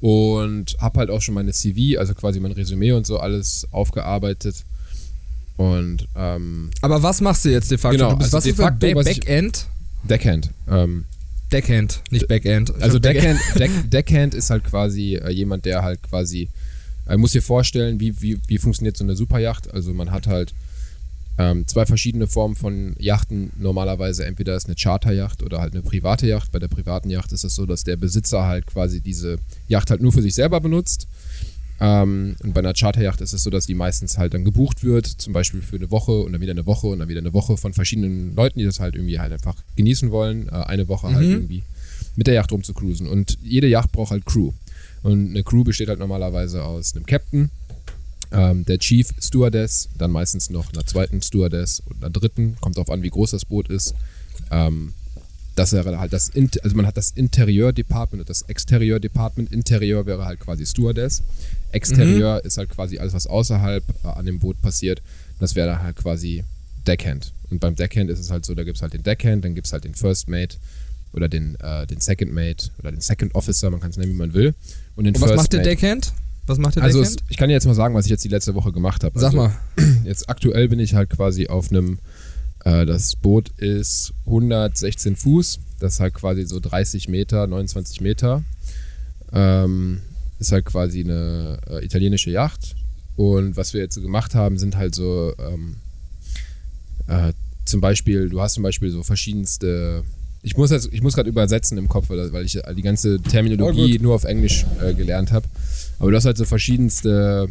[0.00, 4.64] Und habe halt auch schon meine CV, also quasi mein Resümee und so alles aufgearbeitet.
[5.56, 7.96] Und ähm, Aber was machst du jetzt de facto?
[7.96, 9.66] Genau, du bist, also was de facto, Ba- was ich- Backend?
[10.02, 10.50] Deckhand.
[10.68, 11.04] Ähm,
[11.52, 12.70] Deckhand, nicht Backend.
[12.76, 16.48] Ich Also Back- Deckhand, Deck, Deckhand ist halt quasi äh, jemand, der halt quasi,
[17.08, 19.72] äh, muss dir vorstellen, wie, wie, wie funktioniert so eine Superjacht.
[19.72, 20.52] Also man hat halt
[21.38, 23.50] ähm, zwei verschiedene Formen von Yachten.
[23.58, 26.52] Normalerweise entweder ist eine Charterjacht oder halt eine private Yacht.
[26.52, 30.00] Bei der privaten Yacht ist es so, dass der Besitzer halt quasi diese Yacht halt
[30.00, 31.08] nur für sich selber benutzt.
[31.80, 35.06] Ähm, und bei einer Charterjacht ist es so, dass die meistens halt dann gebucht wird,
[35.06, 37.56] zum Beispiel für eine Woche und dann wieder eine Woche und dann wieder eine Woche
[37.56, 40.48] von verschiedenen Leuten, die das halt irgendwie halt einfach genießen wollen.
[40.48, 41.32] Äh, eine Woche halt Mhm.
[41.32, 41.62] irgendwie
[42.14, 43.08] mit der Yacht rumzucruisen.
[43.08, 44.52] Und jede Yacht braucht halt Crew.
[45.02, 47.50] Und eine Crew besteht halt normalerweise aus einem Captain,
[48.34, 52.90] ähm, der Chief Stewardess, dann meistens noch einer zweiten Stewardess und einer dritten, kommt darauf
[52.90, 53.94] an, wie groß das Boot ist.
[54.50, 54.92] Ähm,
[55.56, 59.52] das wäre halt das, In also man hat das Interieur-Department und das Exterieur-Department.
[59.52, 61.22] Interieur wäre halt quasi Stewardess.
[61.70, 65.00] Exterieur ist halt quasi alles, was außerhalb äh, an dem Boot passiert.
[65.38, 66.44] Das wäre dann halt quasi
[66.86, 67.32] Deckhand.
[67.50, 69.66] Und beim Deckhand ist es halt so, da gibt es halt den Deckhand, dann gibt
[69.66, 70.56] es halt den First Mate
[71.12, 74.16] oder den, äh, den Second Mate oder den Second Officer, man kann es nennen, wie
[74.16, 74.54] man will.
[74.96, 75.70] Und den Und was First macht der Mate.
[75.70, 76.12] Deckhand?
[76.46, 78.28] Was macht der Also es, ich kann dir jetzt mal sagen, was ich jetzt die
[78.28, 79.18] letzte Woche gemacht habe.
[79.18, 79.56] Sag also, mal.
[80.04, 81.98] Jetzt aktuell bin ich halt quasi auf einem,
[82.64, 88.44] äh, das Boot ist 116 Fuß, das ist halt quasi so 30 Meter, 29 Meter.
[89.32, 90.02] Ähm,
[90.38, 92.74] ist halt quasi eine äh, italienische Yacht.
[93.16, 95.76] Und was wir jetzt so gemacht haben, sind halt so ähm,
[97.06, 97.32] äh,
[97.64, 100.04] zum Beispiel, du hast zum Beispiel so verschiedenste.
[100.44, 103.92] Ich muss jetzt, ich muss gerade übersetzen im Kopf, weil ich die ganze Oh, Terminologie
[103.92, 104.02] gut.
[104.02, 105.46] nur auf Englisch äh, gelernt habe.
[105.98, 107.48] Aber du hast halt so verschiedenste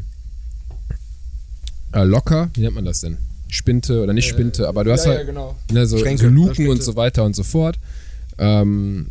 [1.92, 3.18] äh, Locker, wie nennt man das denn?
[3.50, 5.56] Spinte oder nicht Spinte, aber du hast halt genau.
[5.72, 6.72] ne, so, Schränke, so Luken Spinte.
[6.72, 7.78] und so weiter und so fort.
[8.38, 9.08] Ähm,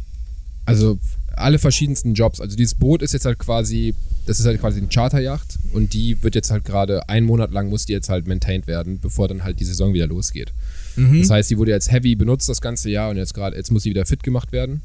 [0.64, 0.98] also
[1.36, 2.40] alle verschiedensten Jobs.
[2.40, 3.94] Also dieses Boot ist jetzt halt quasi,
[4.26, 7.68] das ist halt quasi eine Charterjacht und die wird jetzt halt gerade einen Monat lang
[7.68, 10.52] muss die jetzt halt maintained werden, bevor dann halt die Saison wieder losgeht.
[10.96, 11.20] Mhm.
[11.20, 13.82] Das heißt, die wurde jetzt heavy benutzt das ganze Jahr und jetzt gerade, jetzt muss
[13.82, 14.82] sie wieder fit gemacht werden.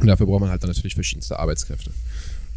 [0.00, 1.90] Und dafür braucht man halt dann natürlich verschiedenste Arbeitskräfte.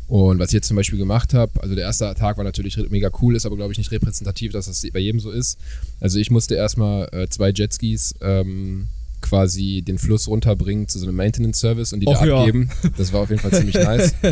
[0.07, 3.09] Und was ich jetzt zum Beispiel gemacht habe, also der erste Tag war natürlich mega
[3.21, 5.57] cool, ist aber glaube ich nicht repräsentativ, dass das bei jedem so ist.
[6.01, 8.87] Also ich musste erstmal äh, zwei Jetskis ähm,
[9.21, 12.39] quasi den Fluss runterbringen zu so einem Maintenance-Service und die Och da ja.
[12.39, 12.69] abgeben.
[12.97, 14.15] Das war auf jeden Fall ziemlich nice.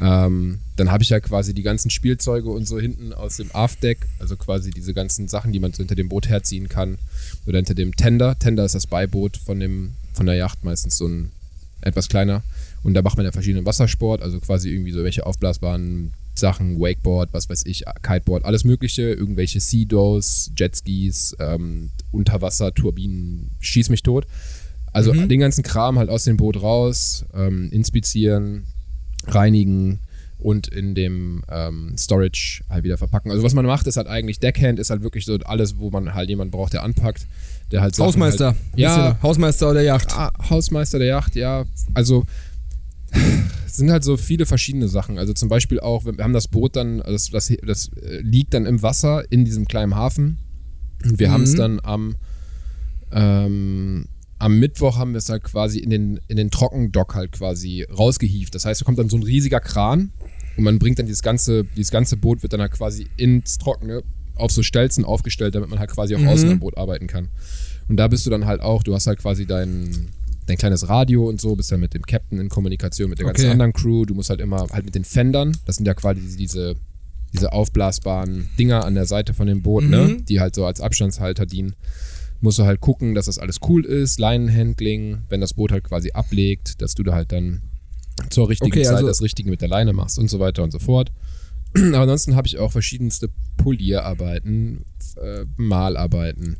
[0.00, 4.06] Ähm, dann habe ich ja quasi die ganzen Spielzeuge und so hinten aus dem Aft-Deck,
[4.18, 6.98] also quasi diese ganzen Sachen, die man so hinter dem Boot herziehen kann
[7.46, 8.38] oder hinter dem Tender.
[8.38, 11.30] Tender ist das Beiboot von, dem, von der Yacht, meistens so ein
[11.80, 12.42] etwas kleiner.
[12.82, 17.32] Und da macht man ja verschiedenen Wassersport, also quasi irgendwie so welche aufblasbaren Sachen, Wakeboard,
[17.32, 24.26] was weiß ich, Kiteboard, alles mögliche, irgendwelche Sea-Dows, Jetskis, ähm, Unterwasser, Turbinen, schieß mich tot.
[24.92, 25.28] Also Mhm.
[25.28, 28.64] den ganzen Kram halt aus dem Boot raus, ähm, inspizieren,
[29.26, 29.98] reinigen
[30.38, 33.30] und in dem ähm, Storage halt wieder verpacken.
[33.30, 36.14] Also was man macht, ist halt eigentlich Deckhand, ist halt wirklich so alles, wo man
[36.14, 37.26] halt jemanden braucht, der anpackt,
[37.72, 38.46] der halt Sachen Hausmeister.
[38.48, 40.12] Halt, ja, Hausmeister der Yacht.
[40.12, 41.64] Ah, Hausmeister der Yacht, ja.
[41.94, 42.24] Also
[43.76, 45.18] es sind halt so viele verschiedene Sachen.
[45.18, 48.64] Also zum Beispiel auch, wir haben das Boot dann, das, das, das äh, liegt dann
[48.64, 50.38] im Wasser in diesem kleinen Hafen.
[51.04, 51.32] Und wir Mhm.
[51.32, 52.16] haben es dann am,
[53.12, 54.06] ähm,
[54.38, 58.54] am Mittwoch haben wir es halt quasi in den, in den Trockendock halt quasi rausgehievt.
[58.54, 60.10] Das heißt, da kommt dann so ein riesiger Kran
[60.56, 64.02] und man bringt dann dieses ganze, dieses ganze Boot wird dann halt quasi ins Trockene
[64.36, 66.28] auf so Stelzen aufgestellt, damit man halt quasi auch Mhm.
[66.28, 67.28] außen am Boot arbeiten kann.
[67.88, 70.08] Und da bist du dann halt auch, du hast halt quasi dein,
[70.46, 73.42] dein kleines Radio und so, bist dann mit dem Captain in Kommunikation, mit der ganzen
[73.42, 73.50] Okay.
[73.52, 74.04] anderen Crew.
[74.04, 76.74] Du musst halt immer halt mit den Fendern, das sind ja quasi diese,
[77.32, 79.90] diese aufblasbaren Dinger an der Seite von dem Boot, Mhm.
[79.90, 80.16] ne?
[80.28, 81.74] die halt so als Abstandshalter dienen.
[82.40, 86.10] Musst du halt gucken, dass das alles cool ist, Leinenhandling, wenn das Boot halt quasi
[86.12, 87.62] ablegt, dass du da halt dann
[88.30, 90.70] zur richtigen Okay, Zeit also- das Richtige mit der Leine machst und so weiter und
[90.70, 91.12] so fort.
[91.74, 94.84] Aber ansonsten habe ich auch verschiedenste Polierarbeiten,
[95.16, 96.56] äh, Malarbeiten.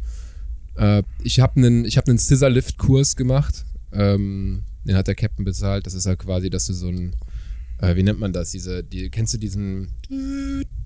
[0.76, 3.64] Äh, ich habe einen ich hab einen Scissor-Lift-Kurs gemacht.
[3.92, 5.86] Ähm, den hat der Captain bezahlt.
[5.86, 7.14] Das ist halt quasi, dass du so ein,
[7.80, 8.50] äh, wie nennt man das?
[8.52, 9.88] Diese, die, kennst du diesen,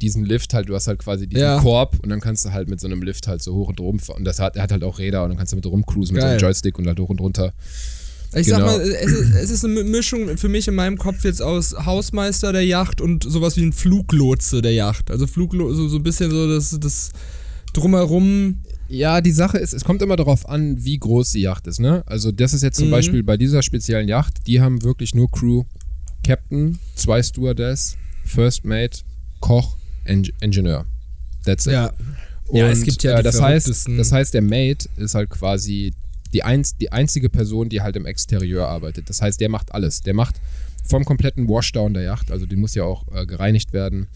[0.01, 0.69] diesen Lift halt?
[0.69, 1.61] Du hast halt quasi diesen Ja.
[1.61, 4.15] Korb und dann kannst du halt mit so einem Lift halt so hoch und runter.
[4.17, 6.23] Und das hat, er hat halt auch Räder und dann kannst du mit rumcruisen mit
[6.23, 6.43] so einem Geil.
[6.49, 7.53] Joystick und halt hoch und runter.
[8.33, 8.59] Ich Genau.
[8.59, 11.75] sag mal, es ist, es ist eine Mischung für mich in meinem Kopf jetzt aus
[11.85, 15.11] Hausmeister der Yacht und sowas wie ein Fluglotse der Yacht.
[15.11, 17.11] Also Fluglotse, so, so ein bisschen so das, das
[17.73, 18.63] Drumherum.
[18.91, 22.03] Ja, die Sache ist, es kommt immer darauf an, wie groß die Yacht ist, ne?
[22.07, 22.93] Also das ist jetzt zum Mhm.
[22.93, 25.63] Beispiel bei dieser speziellen Yacht, die haben wirklich nur Crew,
[26.27, 29.01] Captain, zwei Stewardess, First Mate,
[29.39, 30.87] Koch, Eng Ingenieur.
[31.45, 31.73] That's it.
[31.73, 31.93] Ja.
[32.49, 35.31] Und, Ja, es gibt ja äh, die das heißt, das heißt, der Mate ist halt
[35.31, 35.93] quasi
[36.33, 39.09] die, einz die einzige Person, die halt im Exterieur arbeitet.
[39.09, 40.01] Das heißt, der macht alles.
[40.03, 40.35] Der macht
[40.85, 44.09] vom kompletten Washdown der Yacht, also die muss ja auch äh, gereinigt werden,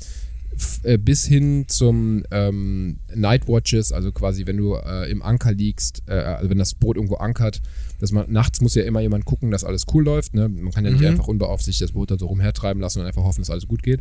[0.82, 6.02] äh, bis hin zum ähm, Night Watches, also quasi, wenn du äh, im Anker liegst,
[6.06, 7.60] äh, also wenn das Boot irgendwo ankert,
[8.00, 10.34] dass man nachts muss ja immer jemand gucken, dass alles cool läuft.
[10.34, 10.48] Ne?
[10.48, 11.06] Man kann ja nicht Mhm.
[11.08, 14.00] einfach unbeaufsichtigt das Boot da so rumhertreiben lassen und einfach hoffen, dass alles gut geht.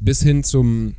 [0.00, 0.94] Bis hin zum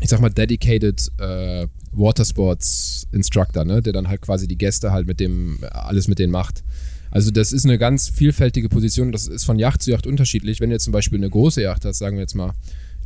[0.00, 5.06] ich sag mal, dedicated äh, Watersports Instructor, ne, der dann halt quasi die Gäste halt
[5.06, 6.62] mit dem, alles mit denen macht.
[7.10, 10.60] Also das ist eine ganz vielfältige Position, das ist von Yacht zu Yacht unterschiedlich.
[10.60, 12.52] Wenn du jetzt zum Beispiel eine große Yacht hast, sagen wir jetzt mal,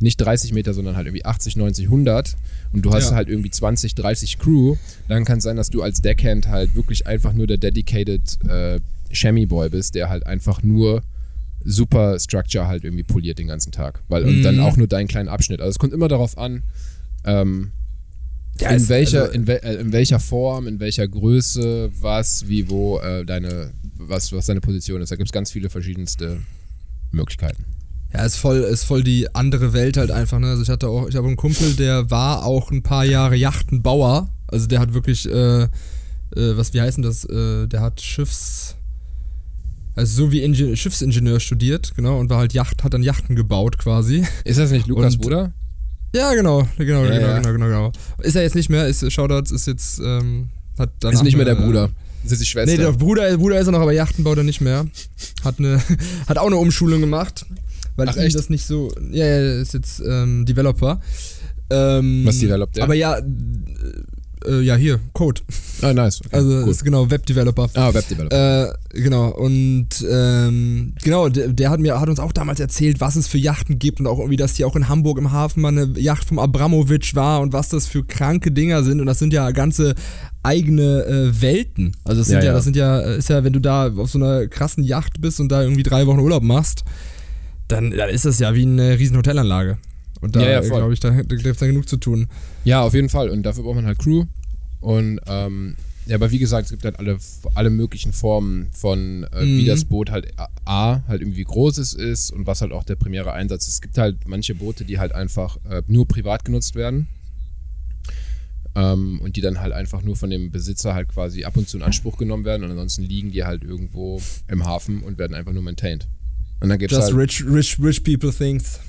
[0.01, 2.35] nicht 30 Meter, sondern halt irgendwie 80, 90, 100
[2.73, 3.15] und du hast Ja.
[3.15, 4.75] halt irgendwie 20, 30 Crew,
[5.07, 8.79] dann kann es sein, dass du als Deckhand halt wirklich einfach nur der dedicated äh,
[9.11, 11.01] Chamois Boy bist, der halt einfach nur
[11.63, 14.01] super Structure halt irgendwie poliert den ganzen Tag.
[14.07, 14.43] Weil, und Mhm.
[14.43, 15.59] dann auch nur deinen kleinen Abschnitt.
[15.61, 16.63] Also es kommt immer darauf an,
[17.25, 17.71] ähm,
[18.59, 22.69] Ja, in, welcher, also- in, wel, äh, in welcher Form, in welcher Größe, was, wie,
[22.69, 25.11] wo äh, deine, was, was deine Position ist.
[25.11, 26.39] Da gibt es ganz viele verschiedenste
[27.11, 27.65] Möglichkeiten.
[28.13, 30.47] Ja, ist voll, ist voll die andere Welt halt einfach, ne?
[30.47, 34.29] Also ich hatte auch, ich habe einen Kumpel, der war auch ein paar Jahre Yachtenbauer.
[34.47, 35.67] Also der hat wirklich, äh, äh,
[36.35, 37.23] was, wie heißt denn das?
[37.25, 38.75] Äh, der hat Schiffs.
[39.95, 43.77] Also so wie Inge Schiffsingenieur studiert, genau, und war halt Yacht, hat dann Yachten gebaut
[43.77, 44.25] quasi.
[44.45, 45.51] Ist das nicht Lukas Und- Bruder?
[46.13, 47.37] Ja, genau, genau, Ja, genau, ja.
[47.39, 47.91] genau, genau, genau.
[48.21, 51.13] Ist er jetzt nicht mehr, ist Shoutouts, ist jetzt, ähm, hat dann.
[51.13, 51.89] Ist nicht mehr der Bruder.
[52.23, 52.71] Das ist die Schwester.
[52.75, 54.85] Nee, der Bruder, Bruder ist er noch, aber Yachtenbau dann nicht mehr.
[55.43, 55.81] Hat eine,
[56.27, 57.45] hat auch eine Umschulung gemacht,
[57.95, 58.35] weil Ach, ihm echt?
[58.35, 58.91] das nicht so.
[59.11, 60.99] Ja, ja, ist jetzt ähm, Developer.
[61.69, 62.83] Ähm, Was developt der?
[62.83, 63.23] Aber ja, äh,
[64.45, 65.41] äh, ja hier Code.
[65.83, 66.19] ah, nice.
[66.25, 66.69] Okay, Also cool.
[66.69, 67.69] ist genau Webdeveloper.
[67.75, 68.69] Ah, Webdeveloper.
[68.71, 73.15] Äh, genau, und ähm, genau, der, der hat mir hat uns auch damals erzählt, was
[73.15, 75.69] es für Yachten gibt und auch irgendwie, dass hier auch in Hamburg im Hafen mal
[75.69, 78.99] eine Yacht vom Abramowitsch war und was das für kranke Dinger sind.
[78.99, 79.95] Und das sind ja ganze
[80.43, 81.95] eigene äh, Welten.
[82.03, 82.53] Also das sind Ja, ja, ja.
[82.53, 85.49] das sind ja, ist ja, wenn du da auf so einer krassen Yacht bist und
[85.49, 86.83] da irgendwie drei Wochen Urlaub machst,
[87.71, 89.77] dann, dann ist das ja wie eine riesen Hotelanlage.
[90.21, 92.27] Und da Ja, ja, glaube ich, da, da gibt es dann genug zu tun.
[92.63, 93.29] Ja, auf jeden Fall.
[93.29, 94.25] Und dafür braucht man halt Crew.
[94.79, 95.75] Und ähm,
[96.07, 97.17] ja, aber wie gesagt, es gibt halt alle,
[97.55, 99.67] alle möglichen Formen von, äh, wie Mhm.
[99.67, 100.33] das Boot halt
[100.65, 103.75] A, halt irgendwie wie groß es ist und was halt auch der primäre Einsatz ist.
[103.75, 107.07] Es gibt halt manche Boote, die halt einfach äh, nur privat genutzt werden.
[108.73, 111.77] Ähm, und die dann halt einfach nur von dem Besitzer halt quasi ab und zu
[111.77, 115.51] in Anspruch genommen werden und ansonsten liegen die halt irgendwo im Hafen und werden einfach
[115.51, 116.07] nur maintained.
[116.61, 118.79] Und dann gibt es Just halt rich, rich, rich people things.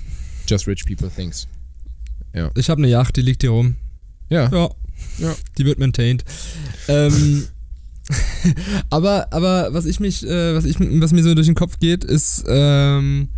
[0.46, 1.46] Just Rich People Things.
[2.54, 3.76] Ich habe eine Yacht, die liegt hier rum.
[4.28, 4.50] Ja.
[4.50, 4.70] Ja.
[5.18, 5.34] Ja.
[5.58, 6.24] Die wird maintained.
[6.88, 7.44] ähm,
[8.90, 12.04] aber, aber was ich mich, äh, was ich, was mir so durch den Kopf geht,
[12.04, 13.28] ist, ähm,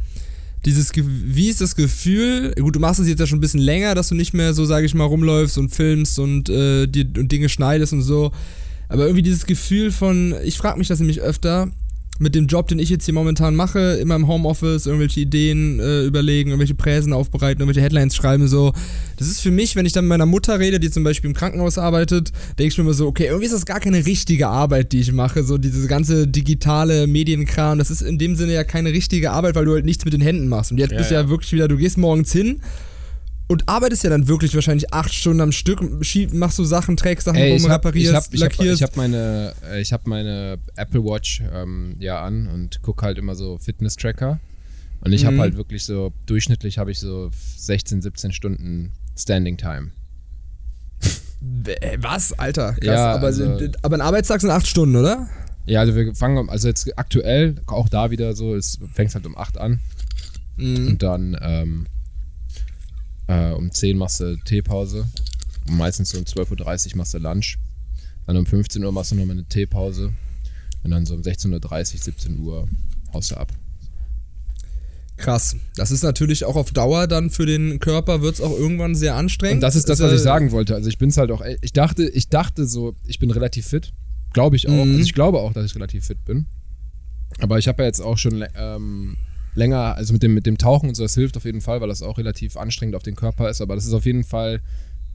[0.64, 3.94] dieses, wie ist das Gefühl, gut, du machst es jetzt ja schon ein bisschen länger,
[3.94, 7.30] dass du nicht mehr so, sage ich mal, rumläufst und filmst und, äh, dir, und
[7.30, 8.32] Dinge schneidest und so,
[8.88, 11.70] aber irgendwie dieses Gefühl von, ich frage mich das nämlich öfter,
[12.18, 16.04] mit dem Job, den ich jetzt hier momentan mache, in meinem Homeoffice, irgendwelche Ideen äh,
[16.04, 18.72] überlegen, irgendwelche Präsen aufbereiten, irgendwelche Headlines schreiben, so.
[19.16, 21.34] Das ist für mich, wenn ich dann mit meiner Mutter rede, die zum Beispiel im
[21.34, 24.92] Krankenhaus arbeitet, denke ich mir immer so, okay, irgendwie ist das gar keine richtige Arbeit,
[24.92, 25.42] die ich mache.
[25.44, 29.64] So diese ganze digitale Medienkram, das ist in dem Sinne ja keine richtige Arbeit, weil
[29.64, 30.70] du halt nichts mit den Händen machst.
[30.72, 31.28] Und jetzt Ja, bist du ja ja.
[31.28, 32.60] wirklich wieder, du gehst morgens hin
[33.54, 35.80] und arbeitest ja dann wirklich wahrscheinlich acht Stunden am Stück,
[36.32, 38.80] machst du Sachen, trägst Sachen Ey, rum, ich habe ich reparierst, hab, ich hab, lackierst.
[38.80, 43.16] ich hab meine, äh, ich hab meine Apple Watch ähm, ja an und gucke halt
[43.18, 44.38] immer so Fitness-Tracker.
[45.00, 45.40] Und ich habe Mhm.
[45.40, 49.90] halt wirklich so, durchschnittlich habe ich so 16, 17 Stunden Standing Time.
[51.66, 52.72] Äh, Was, Alter?
[52.72, 55.28] Krass, Ja, aber, also- aber ein Arbeitstag sind acht Stunden, oder?
[55.66, 59.36] Ja, also wir fangen, also jetzt aktuell, auch da wieder so, es fängt halt um
[59.36, 59.80] 8 an
[60.56, 60.86] Mhm.
[60.88, 61.86] und dann ähm,
[63.26, 65.06] äh, um 10 machst du Teepause.
[65.66, 67.58] Meistens so um 12.30 Uhr machst du Lunch.
[68.26, 70.12] Dann um 15 Uhr machst du nochmal eine Teepause.
[70.82, 72.68] Und dann so um 16.30 Uhr, 17 Uhr
[73.12, 73.52] haust du ab.
[75.16, 75.56] Krass.
[75.76, 79.14] Das ist natürlich auch auf Dauer dann für den Körper, wird es auch irgendwann sehr
[79.14, 79.56] anstrengend.
[79.56, 80.74] Und das ist das, was ich sagen wollte.
[80.74, 83.92] Also ich bin's halt auch, ich dachte, ich dachte so, ich bin relativ fit.
[84.32, 84.72] Glaube ich auch.
[84.84, 84.92] Mhm.
[84.92, 86.46] Also ich glaube auch, dass ich relativ fit bin.
[87.38, 89.16] Aber ich habe ja jetzt auch schon ähm,
[89.54, 91.88] länger, also mit dem, mit dem Tauchen und so, das hilft auf jeden Fall, weil
[91.88, 93.60] das auch relativ anstrengend auf den Körper ist.
[93.60, 94.60] Aber das ist auf jeden Fall,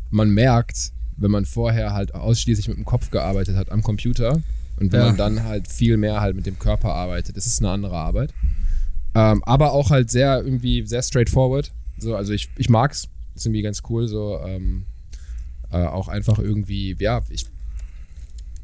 [0.09, 4.41] man merkt, wenn man vorher halt ausschließlich mit dem Kopf gearbeitet hat am Computer
[4.79, 5.07] und wenn Ja.
[5.07, 8.33] man dann halt viel mehr halt mit dem Körper arbeitet, ist eine andere Arbeit.
[9.15, 11.71] Ähm, aber auch halt sehr irgendwie sehr straightforward.
[11.97, 13.07] So, also ich, ich mag's.
[13.35, 14.07] Ist irgendwie ganz cool.
[14.07, 14.85] So, ähm,
[15.71, 17.45] äh, auch einfach irgendwie, ja, ich.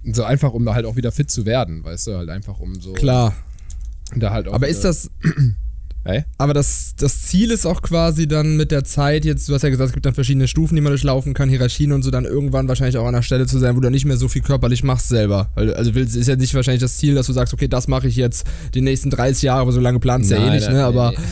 [0.04, 2.76] So einfach, um da halt auch wieder fit zu werden, weißt du, halt einfach um
[2.80, 2.94] so.
[2.94, 3.36] Klar.
[4.16, 5.10] Da halt auch Aber ist das.
[6.06, 6.24] Hey?
[6.38, 9.70] Aber das, das Ziel ist auch quasi dann mit der Zeit, jetzt, du hast ja
[9.70, 12.68] gesagt, es gibt dann verschiedene Stufen, die man durchlaufen kann, Hierarchien und so, dann irgendwann
[12.68, 15.10] wahrscheinlich auch an der Stelle zu sein, wo du nicht mehr so viel körperlich machst
[15.10, 15.50] selber.
[15.56, 18.46] Also ist ja nicht wahrscheinlich das Ziel, dass du sagst, okay, das mache ich jetzt
[18.76, 20.86] die nächsten 30 Jahre, aber so lange planst du ja eh nicht, ne?
[20.86, 21.14] Aber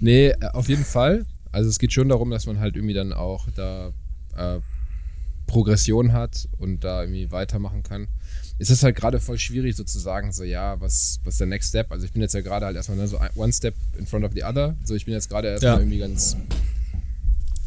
[0.00, 1.26] Nee, auf jeden Fall.
[1.50, 3.92] Also es geht schon darum, dass man halt irgendwie dann auch da
[4.36, 4.60] äh,
[5.46, 8.08] Progression hat und da irgendwie weitermachen kann.
[8.58, 11.92] Es ist halt gerade voll schwierig sozusagen, so ja, was, was ist der Next Step?
[11.92, 14.32] Also ich bin jetzt ja gerade halt erstmal ne, so one step in front of
[14.34, 14.76] the other.
[14.84, 15.78] So ich bin jetzt gerade erstmal Ja.
[15.80, 16.36] irgendwie ganz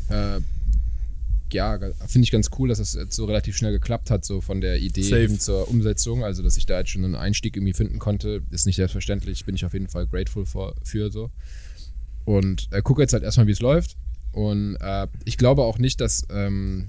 [0.10, 0.40] äh,
[1.54, 1.78] ja,
[2.08, 4.80] finde ich ganz cool, dass das jetzt so relativ schnell geklappt hat, so von der
[4.80, 5.22] Idee Safe.
[5.28, 6.24] hin zur Umsetzung.
[6.24, 9.56] Also, dass ich da jetzt schon einen Einstieg irgendwie finden konnte, ist nicht selbstverständlich, bin
[9.56, 11.30] ich auf jeden Fall grateful for, für so.
[12.24, 13.98] Und äh, gucke jetzt halt erstmal, wie es läuft.
[14.32, 16.88] Und äh, ich glaube auch nicht, dass ähm,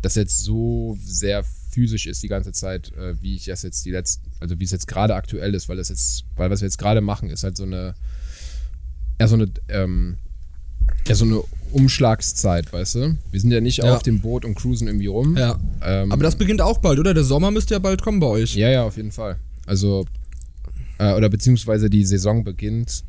[0.00, 1.44] das jetzt so sehr
[1.78, 4.72] physisch ist die ganze Zeit, äh, wie ich das jetzt die letzten, also wie es
[4.72, 7.56] jetzt gerade aktuell ist, weil das jetzt, weil was wir jetzt gerade machen, ist halt
[7.56, 7.94] so eine,
[9.18, 10.16] eher so eine, ähm,
[11.06, 13.16] eher so eine Umschlagszeit, weißt du?
[13.30, 13.94] Wir sind ja nicht Ja.
[13.94, 15.36] auf dem Boot und cruisen irgendwie rum.
[15.36, 15.56] ja.
[15.82, 17.14] Ähm, Aber das beginnt auch bald, oder?
[17.14, 18.56] Der Sommer müsste ja bald kommen bei euch.
[18.56, 19.36] ja, ja, auf jeden Fall.
[19.66, 20.04] Also,
[20.98, 23.04] äh, oder beziehungsweise die Saison beginnt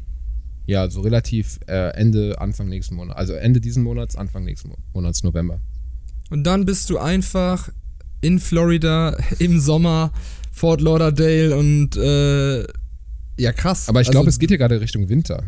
[0.67, 3.17] ja so relativ äh, Ende, Anfang nächsten Monat.
[3.17, 5.59] Also Ende diesen Monats, Anfang nächsten Mo Monats, November.
[6.29, 7.69] Und dann bist du einfach
[8.21, 10.11] in Florida im Sommer,
[10.51, 12.61] Fort Lauderdale und äh,
[13.37, 13.87] ja krass.
[13.89, 15.43] Aber ich Also- glaube, es geht hier gerade Richtung Winter.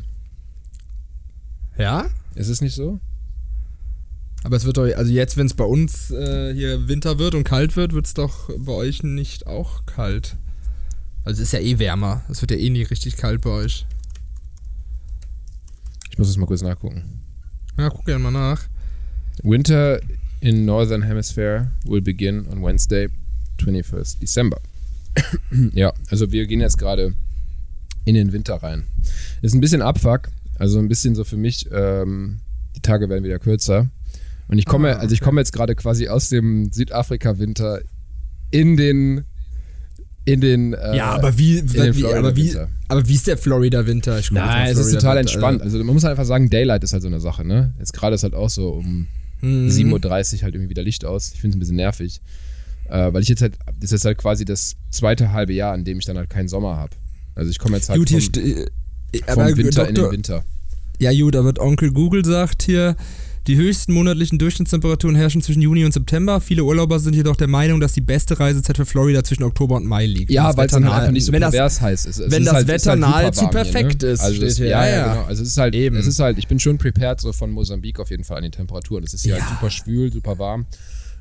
[1.77, 2.05] Ja?
[2.35, 2.99] Ist es nicht so?
[4.43, 7.43] Aber es wird doch, also jetzt, wenn es bei uns äh, hier Winter wird und
[7.43, 10.35] kalt wird, wird es doch bei euch nicht auch kalt.
[11.23, 12.23] Also es ist ja eh wärmer.
[12.29, 13.85] Es wird ja eh nie richtig kalt bei euch.
[16.09, 17.03] Ich muss es mal kurz nachgucken.
[17.77, 18.63] Ja, guck gerne mal nach.
[19.43, 19.99] Winter
[20.41, 23.07] in Northern Hemisphere will begin on Wednesday,
[23.59, 24.59] 21st December.
[25.73, 27.13] ja, also wir gehen jetzt gerade
[28.05, 28.83] in den Winter rein.
[29.41, 32.39] Ist ein bisschen Abfuck, also ein bisschen so für mich, ähm,
[32.75, 33.89] die Tage werden wieder kürzer.
[34.47, 37.81] Und ich komme, Ah, also ich komme jetzt gerade quasi aus dem Südafrika-Winter
[38.49, 39.23] in den,
[40.25, 44.19] in den, äh, ja, aber wie, wie aber, wie aber wie ist der Florida-Winter?
[44.19, 45.61] Ich guck jetzt mal Nein, es ist total Florida-Winter, entspannt.
[45.61, 47.73] Also man muss halt einfach sagen, Daylight ist halt so eine Sache, ne?
[47.79, 49.07] Jetzt gerade ist halt auch so um
[49.41, 49.67] Mhm.
[49.69, 49.93] 7.30
[50.37, 51.31] Uhr halt irgendwie wieder Licht aus.
[51.33, 52.21] Ich finde es ein bisschen nervig.
[52.89, 55.85] Äh, weil ich jetzt halt, das ist jetzt halt quasi das zweite halbe Jahr, in
[55.85, 56.95] dem ich dann halt keinen Sommer habe.
[57.35, 58.65] Also ich komme jetzt halt Gut, vom, äh,
[59.25, 60.43] vom aber Winter in den Doktor- Winter.
[60.99, 62.95] Ja, gut, aber Onkel Google sagt hier,
[63.47, 66.39] die höchsten monatlichen Durchschnittstemperaturen herrschen zwischen Juni und September.
[66.41, 69.85] Viele Urlauber sind jedoch der Meinung, dass die beste Reisezeit für Florida zwischen Oktober und
[69.85, 70.29] Mai liegt.
[70.31, 72.19] Ja, weil das es dann halt einfach nicht so wenn das, pervers heiß ist.
[72.19, 74.09] Es wenn ist das halt, Wetter halt nahezu hier, perfekt ne?
[74.09, 74.91] ist, Also es, steht ja, hier.
[74.91, 75.25] ja, Ja, genau.
[75.25, 75.95] Also es ist halt, Eben.
[75.95, 78.51] es ist halt, ich bin schon prepared so von Mosambik auf jeden Fall an die
[78.51, 79.03] Temperaturen.
[79.03, 79.41] Es ist hier Ja.
[79.43, 80.67] halt super schwül, super warm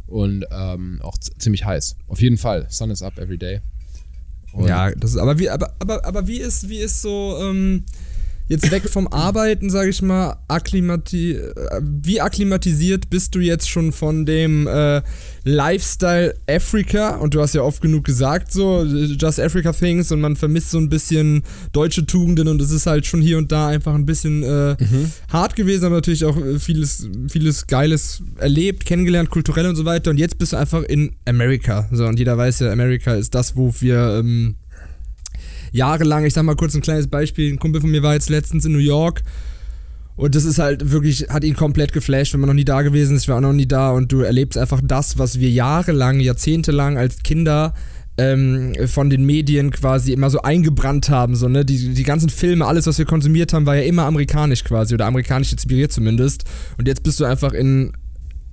[0.07, 1.97] und ähm, auch ziemlich heiß.
[2.07, 2.67] Auf jeden Fall.
[2.69, 3.61] Sun is up every day.
[4.53, 7.85] Und Ja, das ist, aber wie, aber, aber, aber wie ist, wie ist so, ähm,
[8.51, 13.93] jetzt weg vom Arbeiten, sage ich mal, akklimati äh, wie akklimatisiert bist du jetzt schon
[13.93, 15.03] von dem äh,
[15.45, 17.17] Lifestyle Africa?
[17.17, 20.79] Und du hast ja oft genug gesagt, so, just Africa Things und man vermisst so
[20.79, 24.43] ein bisschen deutsche Tugenden und es ist halt schon hier und da einfach ein bisschen
[24.43, 25.13] äh, mhm.
[25.33, 30.11] hart gewesen, aber natürlich auch vieles, vieles Geiles erlebt, kennengelernt, kulturell und so weiter.
[30.11, 31.89] Und jetzt bist du einfach in Amerika.
[31.93, 34.19] So, und jeder weiß ja, Amerika ist das, wo wir.
[34.19, 34.57] Ähm,
[35.73, 38.65] jahrelang, ich sag mal kurz ein kleines Beispiel, ein Kumpel von mir war jetzt letztens
[38.65, 39.23] in New York
[40.17, 43.17] und das ist halt wirklich, hat ihn komplett geflasht, wenn man noch nie da gewesen
[43.17, 46.21] ist, ich war auch noch nie da und du erlebst einfach das, was wir jahrelang,
[46.21, 47.73] jahrzehntelang als Kinder
[48.19, 51.65] ähm, von den Medien quasi immer so eingebrannt haben, so, ne?
[51.65, 55.07] Die, die ganzen Filme, alles, was wir konsumiert haben, war ja immer amerikanisch quasi oder
[55.07, 56.45] amerikanisch inspiriert zumindest.
[56.77, 57.93] Und jetzt bist du einfach in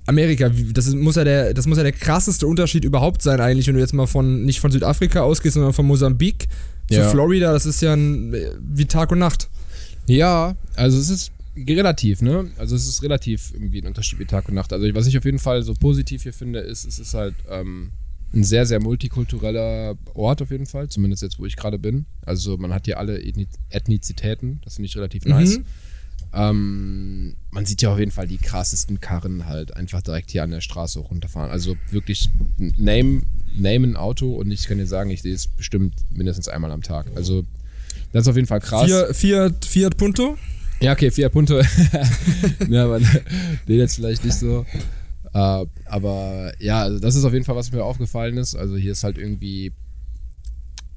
[0.06, 3.76] Amerika, das muss ja der, das muss ja der krasseste Unterschied überhaupt sein, eigentlich, wenn
[3.76, 6.48] du jetzt mal von, nicht von Südafrika ausgehst, sondern von Mosambik
[6.90, 7.10] zu ja.
[7.10, 9.50] Florida, das ist ja ein, wie Tag und Nacht.
[10.08, 12.50] Ja, also es ist relativ, ne?
[12.58, 14.72] Also es ist relativ irgendwie ein Unterschied wie Tag und Nacht.
[14.72, 17.92] Also was ich auf jeden Fall so positiv hier finde, ist, es ist halt ähm,
[18.34, 22.06] ein sehr, sehr multikultureller Ort auf jeden Fall, zumindest jetzt, wo ich gerade bin.
[22.26, 23.22] Also man hat hier alle
[23.70, 25.32] Ethnizitäten, das finde ich relativ mhm.
[25.32, 25.60] nice.
[26.34, 30.52] Ähm, man sieht ja auf jeden Fall die krassesten Karren halt einfach direkt hier an
[30.52, 31.52] der Straße runterfahren.
[31.52, 33.22] Also wirklich name,
[33.60, 36.82] name ein Auto und ich kann dir sagen, ich sehe es bestimmt mindestens einmal am
[36.82, 37.08] Tag.
[37.16, 37.44] Also
[38.12, 38.90] das ist auf jeden Fall krass.
[39.18, 40.38] Fiat, Fiat, Punto?
[40.80, 41.60] Ja, okay, Fiat Punto.
[42.70, 43.00] ja, aber
[43.68, 44.66] den jetzt vielleicht nicht so.
[45.34, 48.56] Uh, aber ja, also das ist auf jeden Fall, was mir aufgefallen ist.
[48.56, 49.74] Also hier ist halt irgendwie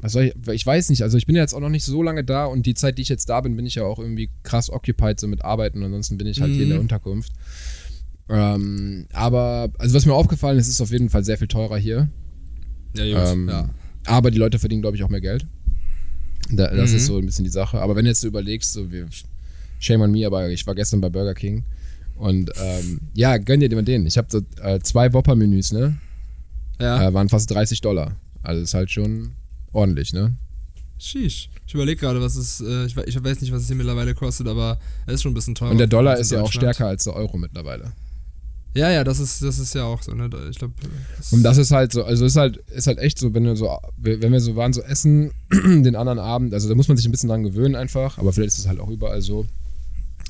[0.01, 2.03] was soll ich, ich weiß nicht, also ich bin ja jetzt auch noch nicht so
[2.03, 4.31] lange da und die Zeit, die ich jetzt da bin, bin ich ja auch irgendwie
[4.43, 6.55] krass occupied so mit Arbeiten, ansonsten bin ich halt mhm.
[6.55, 6.85] hier in der mhm.
[6.85, 7.33] Unterkunft.
[8.29, 12.09] Ähm, aber, also was mir aufgefallen ist, ist auf jeden Fall sehr viel teurer hier.
[12.95, 13.71] Ja, ähm, ja.
[14.07, 15.47] Aber die Leute verdienen, glaube ich, auch mehr Geld.
[16.51, 16.97] Da, das mhm.
[16.97, 17.81] ist so ein bisschen die Sache.
[17.81, 19.05] Aber wenn du jetzt so überlegst, so wie,
[19.79, 21.65] shame on me, aber ich war gestern bei Burger King
[22.17, 24.07] und ähm, ja, gönn dir den.
[24.07, 25.99] Ich habe so äh, zwei Whopper-Menüs, ne?
[26.79, 27.09] Ja.
[27.09, 28.17] Äh, waren fast 30 Dollar.
[28.43, 29.33] Also ist halt schon
[29.73, 30.37] ordentlich, ne?
[30.99, 31.49] Sheesh.
[31.67, 34.49] Ich überlege gerade, was es, äh, ich, ich, weiß nicht, was es hier mittlerweile kostet,
[34.49, 35.71] aber es ist schon ein bisschen teuer.
[35.71, 37.93] Und der Dollar ist ja auch stärker als der Euro mittlerweile.
[38.75, 40.31] Ja, ja, das ist, das ist ja auch so, ne?
[40.51, 40.75] Ich glaube.
[41.33, 43.69] Und das ist halt so, also ist halt, ist halt echt so, wenn wir so,
[43.97, 47.11] wenn wir so waren, so essen, den anderen Abend, also da muss man sich ein
[47.11, 49.47] bisschen dran gewöhnen einfach, aber vielleicht ist es halt auch überall so.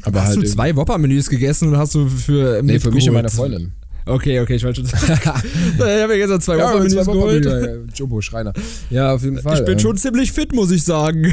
[0.03, 2.63] Aber hast halt du zwei Whopper-Menüs gegessen und hast du für.
[2.63, 3.73] Nee, für mich und meine Freundin.
[4.07, 5.13] Okay, okay, ich wollte schon sagen.
[5.75, 7.45] ich habe ja gestern zwei ja, Wochen geholt.
[7.45, 8.53] Ja, Jumbo Schreiner.
[8.89, 9.59] Ja, auf jeden Fall.
[9.59, 9.81] Ich bin äh.
[9.81, 11.33] schon ziemlich fit, muss ich sagen.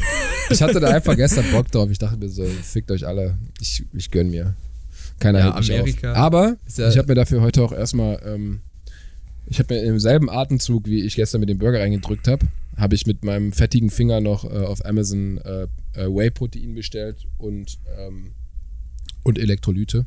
[0.49, 1.89] ich hatte da einfach gestern Bock drauf.
[1.89, 3.37] Ich dachte mir so, fickt euch alle.
[3.61, 4.55] Ich, ich gönn mir.
[5.19, 6.17] Keiner ja, hält mich Amerika auf.
[6.17, 8.61] Aber ja ich habe mir dafür heute auch erstmal, ähm,
[9.45, 12.45] ich habe mir im selben Atemzug, wie ich gestern mit dem Burger reingedrückt habe,
[12.77, 17.79] habe ich mit meinem fettigen Finger noch äh, auf Amazon äh, äh, Whey-Protein bestellt und,
[17.97, 18.31] ähm,
[19.23, 20.05] und Elektrolyte.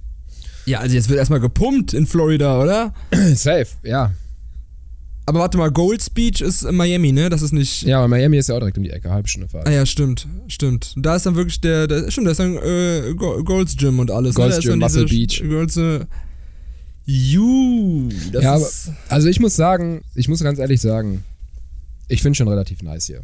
[0.67, 2.95] Ja, also jetzt wird erstmal gepumpt in Florida, oder?
[3.35, 4.13] Safe, ja.
[5.31, 7.29] Aber warte mal, Gold Beach ist in Miami, ne?
[7.29, 7.85] Das ist nicht.
[7.85, 9.65] Ja, aber Miami ist ja auch direkt um die Ecke, halbe Stunde Fahrt.
[9.65, 10.93] Ah ja, stimmt, stimmt.
[10.97, 14.35] Da ist dann wirklich der, der stimmt, da ist dann äh, Gold's Gym und alles.
[14.35, 14.63] Gold's ne?
[14.65, 15.41] Gym, Muscle Beach.
[15.49, 16.01] Gold's, äh,
[17.05, 18.69] Ju, das ja, aber,
[19.09, 21.23] also ich muss sagen, ich muss ganz ehrlich sagen,
[22.09, 23.23] ich finde schon relativ nice hier.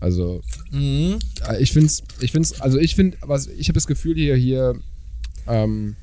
[0.00, 1.18] Also mhm.
[1.48, 4.74] Äh, ich finde ich find's, also ich finde, was ich habe das Gefühl hier hier
[5.46, 5.96] ähm,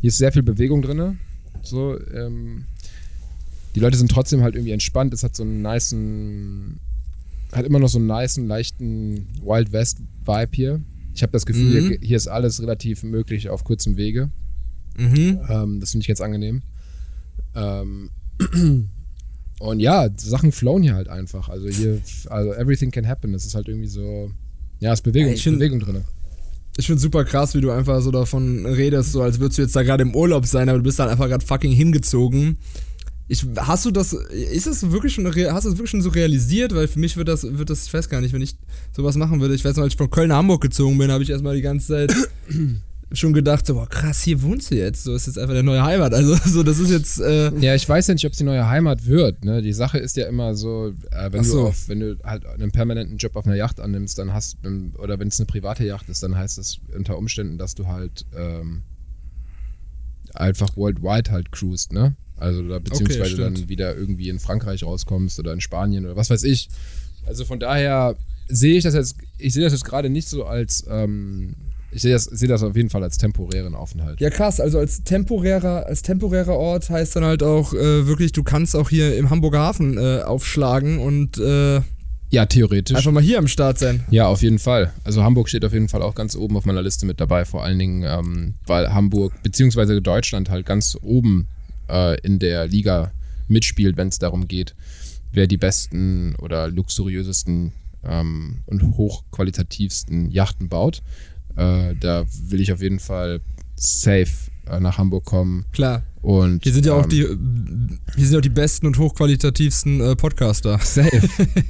[0.00, 1.18] hier ist sehr viel Bewegung drin.
[1.64, 2.66] So, ähm,
[3.74, 5.14] die Leute sind trotzdem halt irgendwie entspannt.
[5.14, 6.80] Es hat so einen niceen,
[7.52, 10.80] hat immer noch so einen niceen, leichten Wild West Vibe hier.
[11.14, 11.88] Ich habe das Gefühl, mhm.
[11.88, 14.30] hier, hier, ist alles relativ möglich auf kurzem Wege.
[14.96, 15.40] Mhm.
[15.48, 16.62] Ähm, das finde ich jetzt angenehm.
[17.54, 18.10] Ähm,
[19.60, 21.48] und ja, Sachen flowen hier halt einfach.
[21.48, 23.32] Also hier, also everything can happen.
[23.32, 24.30] Das ist halt irgendwie so,
[24.80, 26.04] ja, es ist Bewegung, ja, Bewegung drin
[26.78, 29.76] ich finde super krass, wie du einfach so davon redest, so als würdest du jetzt
[29.76, 32.56] da gerade im Urlaub sein, aber du bist halt einfach gerade fucking hingezogen.
[33.32, 36.74] Ich, hast du das, ist das wirklich schon, hast du das wirklich schon so realisiert?
[36.74, 38.56] Weil für mich wird das, wird das, ich weiß gar nicht, wenn ich
[38.94, 39.54] sowas machen würde.
[39.54, 41.62] Ich weiß noch, als ich von Köln nach Hamburg gezogen bin, habe ich erstmal die
[41.62, 42.14] ganze Zeit
[43.12, 45.04] schon gedacht, so, boah, krass, hier wohnst du jetzt.
[45.04, 46.12] So ist jetzt einfach der neue Heimat.
[46.12, 47.20] Also, so, das ist jetzt.
[47.20, 49.42] Äh ja, ich weiß ja nicht, ob es die neue Heimat wird.
[49.46, 49.62] Ne?
[49.62, 51.60] Die Sache ist ja immer so, äh, wenn, so.
[51.60, 54.58] Du auf, wenn du halt einen permanenten Job auf einer Yacht annimmst, dann hast
[54.98, 58.26] oder wenn es eine private Yacht ist, dann heißt das unter Umständen, dass du halt
[58.36, 58.82] ähm,
[60.34, 62.14] einfach worldwide halt cruist, ne?
[62.42, 66.30] Also, da, beziehungsweise okay, dann wieder irgendwie in Frankreich rauskommst oder in Spanien oder was
[66.30, 66.68] weiß ich.
[67.26, 68.16] Also von daher
[68.48, 70.84] sehe ich das jetzt, ich sehe das jetzt gerade nicht so als.
[70.88, 71.54] Ähm,
[71.94, 74.18] ich sehe das, seh das auf jeden Fall als temporären Aufenthalt.
[74.18, 74.60] Ja, krass.
[74.60, 78.88] Also als temporärer, als temporärer Ort heißt dann halt auch äh, wirklich, du kannst auch
[78.88, 81.82] hier im Hamburger Hafen äh, aufschlagen und äh,
[82.30, 82.96] Ja, theoretisch.
[82.96, 84.04] Einfach mal hier am Start sein.
[84.10, 84.90] Ja, auf jeden Fall.
[85.04, 87.62] Also Hamburg steht auf jeden Fall auch ganz oben auf meiner Liste mit dabei, vor
[87.62, 90.00] allen Dingen, ähm, weil Hamburg bzw.
[90.00, 91.46] Deutschland halt ganz oben
[91.92, 93.12] äh, in der Liga
[93.48, 94.74] mitspielt, wenn es darum geht,
[95.32, 97.72] wer die besten oder luxuriösesten
[98.04, 101.02] ähm, und hochqualitativsten Yachten baut.
[101.56, 103.40] Äh, da will ich auf jeden Fall
[103.76, 105.66] safe äh, nach Hamburg kommen.
[105.72, 106.02] Klar.
[106.22, 107.26] Und, Hier sind ja auch ähm, die,
[108.16, 110.78] hier sind ja auch die besten und hochqualitativsten äh, Podcaster.
[110.78, 111.20] Safe.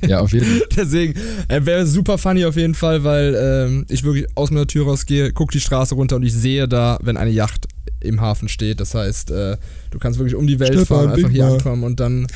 [0.06, 0.62] ja, auf jeden Fall.
[0.76, 1.14] Deswegen,
[1.48, 5.32] er wäre super funny auf jeden Fall, weil ähm, ich wirklich aus meiner Tür rausgehe,
[5.32, 7.66] gucke die Straße runter und ich sehe da, wenn eine Yacht
[8.00, 8.80] im Hafen steht.
[8.80, 9.56] Das heißt, äh,
[9.90, 11.52] du kannst wirklich um die Welt Stefan, fahren, einfach hier mal.
[11.54, 12.26] ankommen und dann,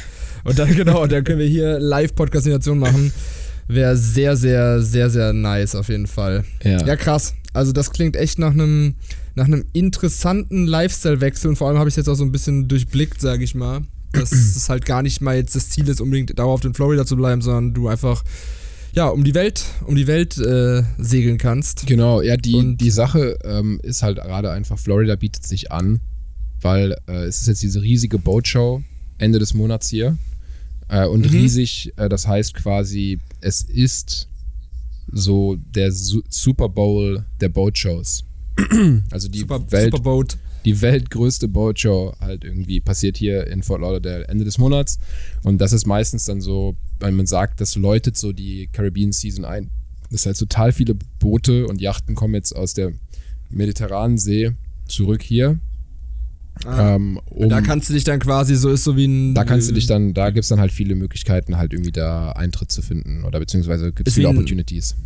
[0.44, 3.12] und dann, genau, und dann können wir hier Live-Podcastination machen.
[3.68, 6.44] Wäre sehr, sehr, sehr, sehr nice auf jeden Fall.
[6.62, 6.84] Ja.
[6.86, 7.34] Ja, krass.
[7.52, 8.94] Also das klingt echt nach einem
[9.34, 12.68] nach einem interessanten Lifestyle-Wechsel und vor allem habe ich es jetzt auch so ein bisschen
[12.68, 13.82] durchblickt, sage ich mal,
[14.12, 17.16] dass es halt gar nicht mal jetzt das Ziel ist, unbedingt dauerhaft in Florida zu
[17.16, 18.24] bleiben, sondern du einfach
[18.96, 21.86] ja um die Welt, um die Welt äh, segeln kannst.
[21.86, 26.00] Genau, ja, die, Und- die Sache ähm, ist halt gerade einfach, Florida bietet sich an,
[26.60, 28.82] weil äh, es ist jetzt diese riesige Boatshow
[29.18, 30.16] Ende des Monats hier.
[30.88, 31.30] Äh, und Mhm.
[31.38, 34.28] riesig, äh, das heißt quasi, es ist
[35.12, 38.24] so der Su Super Bowl der Boatshows.
[39.10, 40.38] also die Super, Welt, Superboat.
[40.66, 44.98] Die weltgrößte Boatshow halt irgendwie passiert hier in Fort Lauderdale Ende des Monats.
[45.44, 49.44] Und das ist meistens dann so, weil man sagt, das läutet so die Caribbean Season
[49.44, 49.70] ein.
[50.10, 52.92] Das heißt, total viele Boote und Yachten kommen jetzt aus der
[53.48, 54.52] Mediterranen See
[54.88, 55.60] zurück hier.
[56.64, 56.96] Ah.
[56.96, 59.68] Ähm, um, da kannst du dich dann quasi so ist so wie ein da kannst
[59.68, 62.82] du dich dann, da gibt es dann halt viele Möglichkeiten, halt irgendwie da Eintritt zu
[62.82, 63.24] finden.
[63.24, 64.96] Oder beziehungsweise gibt es viele Opportunities.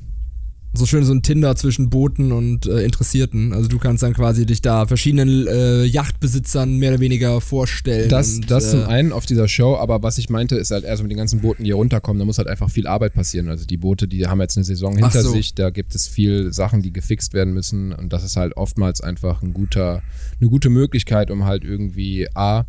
[0.73, 3.53] So schön so ein Tinder zwischen Booten und äh, Interessierten.
[3.53, 8.09] Also du kannst dann quasi dich da verschiedenen äh, Yachtbesitzern mehr oder weniger vorstellen.
[8.09, 10.85] Das, und, das äh, zum einen auf dieser Show, aber was ich meinte, ist halt
[10.85, 13.49] erst mit den ganzen Booten, die hier runterkommen, da muss halt einfach viel Arbeit passieren.
[13.49, 15.33] Also die Boote, die haben jetzt eine Saison hinter so.
[15.33, 19.01] sich, da gibt es viel Sachen, die gefixt werden müssen und das ist halt oftmals
[19.01, 20.03] einfach ein guter,
[20.41, 22.65] eine gute Möglichkeit, um halt irgendwie A,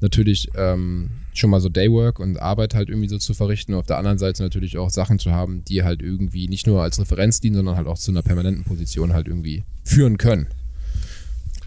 [0.00, 3.86] natürlich ähm, schon mal so Daywork und Arbeit halt irgendwie so zu verrichten und auf
[3.86, 7.40] der anderen Seite natürlich auch Sachen zu haben, die halt irgendwie nicht nur als Referenz
[7.40, 10.46] dienen, sondern halt auch zu einer permanenten Position halt irgendwie führen können.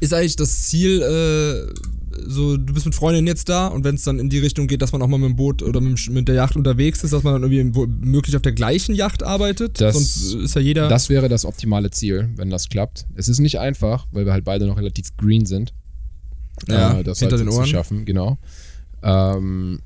[0.02, 1.74] Ist eigentlich das Ziel, äh,
[2.26, 4.82] so, du bist mit Freundinnen jetzt da und wenn es dann in die Richtung geht,
[4.82, 7.24] dass man auch mal mit dem Boot oder mit, mit der Yacht unterwegs ist, dass
[7.24, 9.80] man dann irgendwie wo- möglich auf der gleichen Yacht arbeitet?
[9.82, 10.88] Das- Sonst ist ja jeder.
[10.88, 13.08] Das wäre das optimale Ziel, wenn das klappt.
[13.16, 15.74] Es ist nicht einfach, weil wir halt beide noch relativ green sind.
[16.68, 17.66] Ja, äh, das hinter halt den Ohren.
[17.66, 18.38] zu schaffen, genau.
[19.04, 19.82] Ähm,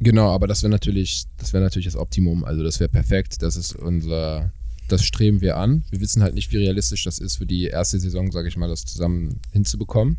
[0.00, 2.44] genau, aber das wäre natürlich, das wäre natürlich das Optimum.
[2.44, 3.42] Also das wäre perfekt.
[3.42, 4.52] Das ist unser,
[4.88, 5.84] das streben wir an.
[5.90, 8.68] Wir wissen halt nicht, wie realistisch das ist für die erste Saison, sage ich mal,
[8.68, 10.18] das zusammen hinzubekommen.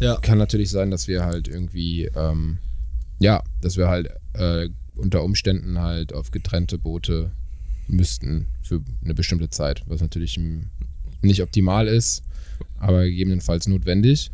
[0.00, 0.16] ja.
[0.16, 2.58] Kann natürlich sein, dass wir halt irgendwie, ähm,
[3.18, 7.30] ja, dass wir halt äh, unter Umständen halt auf getrennte Boote
[7.88, 10.40] müssten für eine bestimmte Zeit, was natürlich
[11.22, 12.22] nicht optimal ist,
[12.78, 14.30] aber gegebenenfalls notwendig.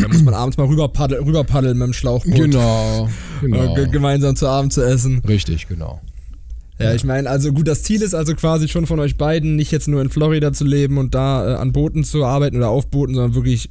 [0.00, 2.34] Da muss man abends mal rüber, paddel, rüber paddeln mit dem Schlauchboot.
[2.34, 3.08] Genau,
[3.40, 3.72] genau.
[3.72, 5.20] Äh, ge- gemeinsam zu Abend zu essen.
[5.26, 6.00] Richtig, genau.
[6.78, 9.72] Ja, ich meine, also gut, das Ziel ist also quasi schon von euch beiden, nicht
[9.72, 12.86] jetzt nur in Florida zu leben und da äh, an Booten zu arbeiten oder auf
[12.88, 13.70] Booten, sondern wirklich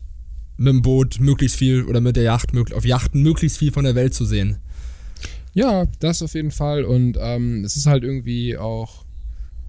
[0.57, 3.95] mit dem Boot möglichst viel oder mit der Yacht, auf Yachten möglichst viel von der
[3.95, 4.57] Welt zu sehen.
[5.53, 6.83] Ja, das auf jeden Fall.
[6.83, 9.05] Und ähm, es ist halt irgendwie auch.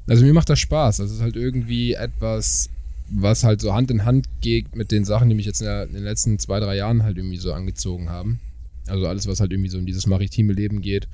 [0.08, 1.00] Also mir macht das Spaß.
[1.00, 2.70] Also es ist halt irgendwie etwas,
[3.10, 5.84] was halt so Hand in Hand geht mit den Sachen, die mich jetzt in, der,
[5.84, 8.40] in den letzten zwei, drei Jahren halt irgendwie so angezogen haben.
[8.86, 11.08] Also alles, was halt irgendwie so in dieses maritime Leben geht.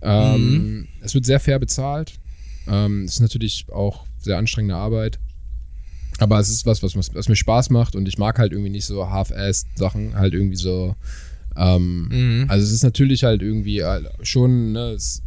[0.00, 2.14] Ähm, Es wird sehr fair bezahlt.
[2.66, 5.18] Ähm, es ist natürlich auch sehr anstrengende Arbeit.
[6.18, 8.84] Aber es ist was, was, was mir Spaß macht und ich mag halt irgendwie nicht
[8.84, 10.94] so half-assed Sachen, halt irgendwie so.
[11.56, 12.08] Ähm,
[12.48, 15.22] also es ist natürlich halt irgendwie äh, schon, ne, es,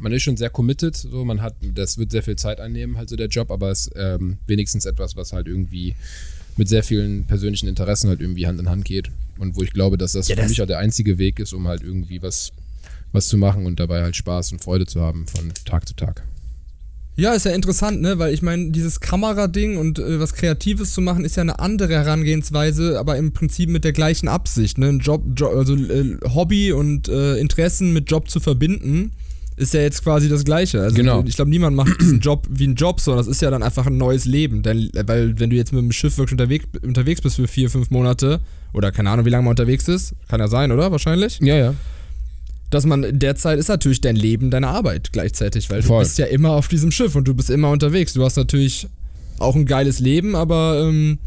[0.00, 3.08] man ist schon sehr committed, so man hat, das wird sehr viel Zeit einnehmen, halt
[3.08, 5.94] so der Job, aber es ist ähm, wenigstens etwas, was halt irgendwie
[6.56, 9.96] mit sehr vielen persönlichen Interessen halt irgendwie Hand in Hand geht und wo ich glaube,
[9.98, 12.52] dass das Ja, für das- mich auch der einzige Weg ist, um halt irgendwie was,
[13.12, 16.22] was zu machen und dabei halt Spaß und Freude zu haben von Tag zu Tag.
[17.16, 18.18] Ja, ist ja interessant, ne?
[18.18, 21.92] Weil ich meine, dieses Kamerading und äh, was Kreatives zu machen, ist ja eine andere
[21.94, 24.88] Herangehensweise, aber im Prinzip mit der gleichen Absicht, ne?
[24.88, 29.10] Ein Job, jo also äh, Hobby und äh, Interessen mit Job zu verbinden,
[29.60, 30.80] ist ja jetzt quasi das Gleiche.
[30.80, 31.22] Also Genau.
[31.26, 33.86] ich glaube, niemand macht diesen Job wie einen Job, sondern das ist ja dann einfach
[33.86, 34.62] ein neues Leben.
[34.62, 37.90] Denn, weil wenn du jetzt mit dem Schiff wirklich unterwegs, unterwegs bist für vier, fünf
[37.90, 38.40] Monate,
[38.72, 40.90] oder keine Ahnung, wie lange man unterwegs ist, kann ja sein, oder?
[40.92, 41.74] Wahrscheinlich Ja, ja.
[42.70, 46.02] dass man in der Zeit ist natürlich dein Leben deine Arbeit gleichzeitig, weil Voll.
[46.02, 48.12] du bist ja immer auf diesem Schiff und du bist immer unterwegs.
[48.14, 48.88] Du hast natürlich
[49.38, 51.18] auch ein geiles Leben, aber ähm,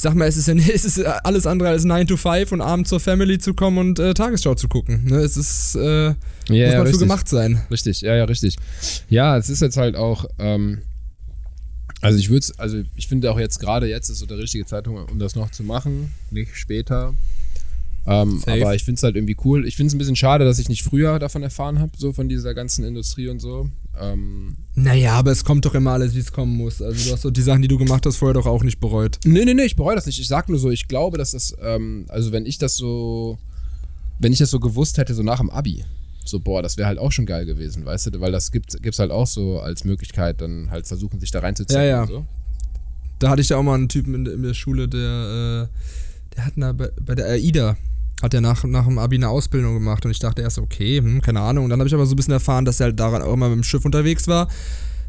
[0.00, 2.62] ich sag mal, es ist, ja, es ist alles andere als 9 to 5 und
[2.62, 5.04] abends zur Family zu kommen und äh, Tagesschau zu gucken.
[5.04, 5.16] Ne?
[5.16, 6.16] Es ist, äh, Ja, muss
[6.48, 7.00] ja, man für richtig.
[7.00, 7.60] gemacht sein.
[7.70, 8.56] Richtig, ja, ja, richtig.
[9.10, 10.78] Ja, es ist jetzt halt auch, ähm,
[12.00, 15.12] also ich würde also ich finde auch jetzt gerade jetzt ist so der richtige Zeitpunkt,
[15.12, 17.12] um das noch zu machen, nicht später.
[18.06, 19.66] Ähm, aber ich finde es halt irgendwie cool.
[19.66, 22.30] Ich finde es ein bisschen schade, dass ich nicht früher davon erfahren habe, so von
[22.30, 23.68] dieser ganzen Industrie und so.
[24.00, 26.80] Ähm, Naja, aber es kommt doch immer alles, wie es kommen muss.
[26.80, 29.18] Also du hast so die Sachen, die du gemacht hast, vorher doch auch nicht bereut.
[29.24, 30.18] Nee, nee, nee, ich bereue das nicht.
[30.20, 33.38] Ich sag nur so, ich glaube, dass das, ähm, also wenn ich das so,
[34.18, 35.84] wenn ich das so gewusst hätte, so nach dem Abi,
[36.24, 38.98] so, boah, das wäre halt auch schon geil gewesen, weißt du, weil das gibt gibt's
[38.98, 41.80] halt auch so als Möglichkeit, dann halt versuchen, sich da reinzuziehen.
[41.80, 42.02] Ja, ja.
[42.02, 42.26] Und so.
[43.18, 46.34] Da hatte ich ja auch mal einen Typen in, der- in der Schule, der, äh,
[46.36, 47.76] der hat na, bei, bei der AIDA,
[48.22, 51.20] hat er nach, nach dem Abi eine Ausbildung gemacht und ich dachte erst, okay, hm,
[51.20, 51.64] keine Ahnung.
[51.64, 53.48] Und dann habe ich aber so ein bisschen erfahren, dass er halt daran auch immer
[53.48, 54.48] mit dem Schiff unterwegs war.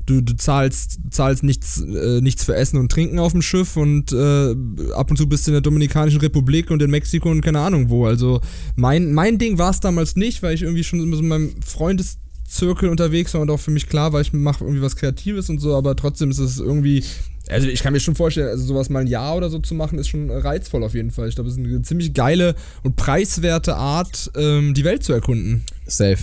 [0.06, 4.12] Du, du zahlst, zahlst nichts, äh, nichts für Essen und Trinken auf dem Schiff und
[4.12, 4.56] äh,
[4.94, 7.90] ab und zu bist du in der Dominikanischen Republik und in Mexiko und keine Ahnung
[7.90, 8.06] wo.
[8.06, 8.42] Also
[8.76, 11.52] mein, mein Ding war es damals nicht, weil ich irgendwie schon immer so in meinem
[11.64, 15.60] Freundeszirkel unterwegs war und auch für mich klar war, ich mache irgendwie was Kreatives und
[15.60, 17.04] so, aber trotzdem ist es irgendwie
[17.52, 20.00] also ich kann mir schon vorstellen, also sowas mal ein Jahr oder so zu machen,
[20.00, 21.30] ist schon reizvoll auf jeden Fall.
[21.30, 25.64] Ich glaube, es ist eine ziemlich geile und preiswerte Art, ähm, die Welt zu erkunden.
[25.86, 26.18] Safe.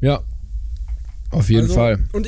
[0.00, 0.22] Ja.
[1.30, 1.98] Auf jeden Also, Fall.
[2.12, 2.26] Und,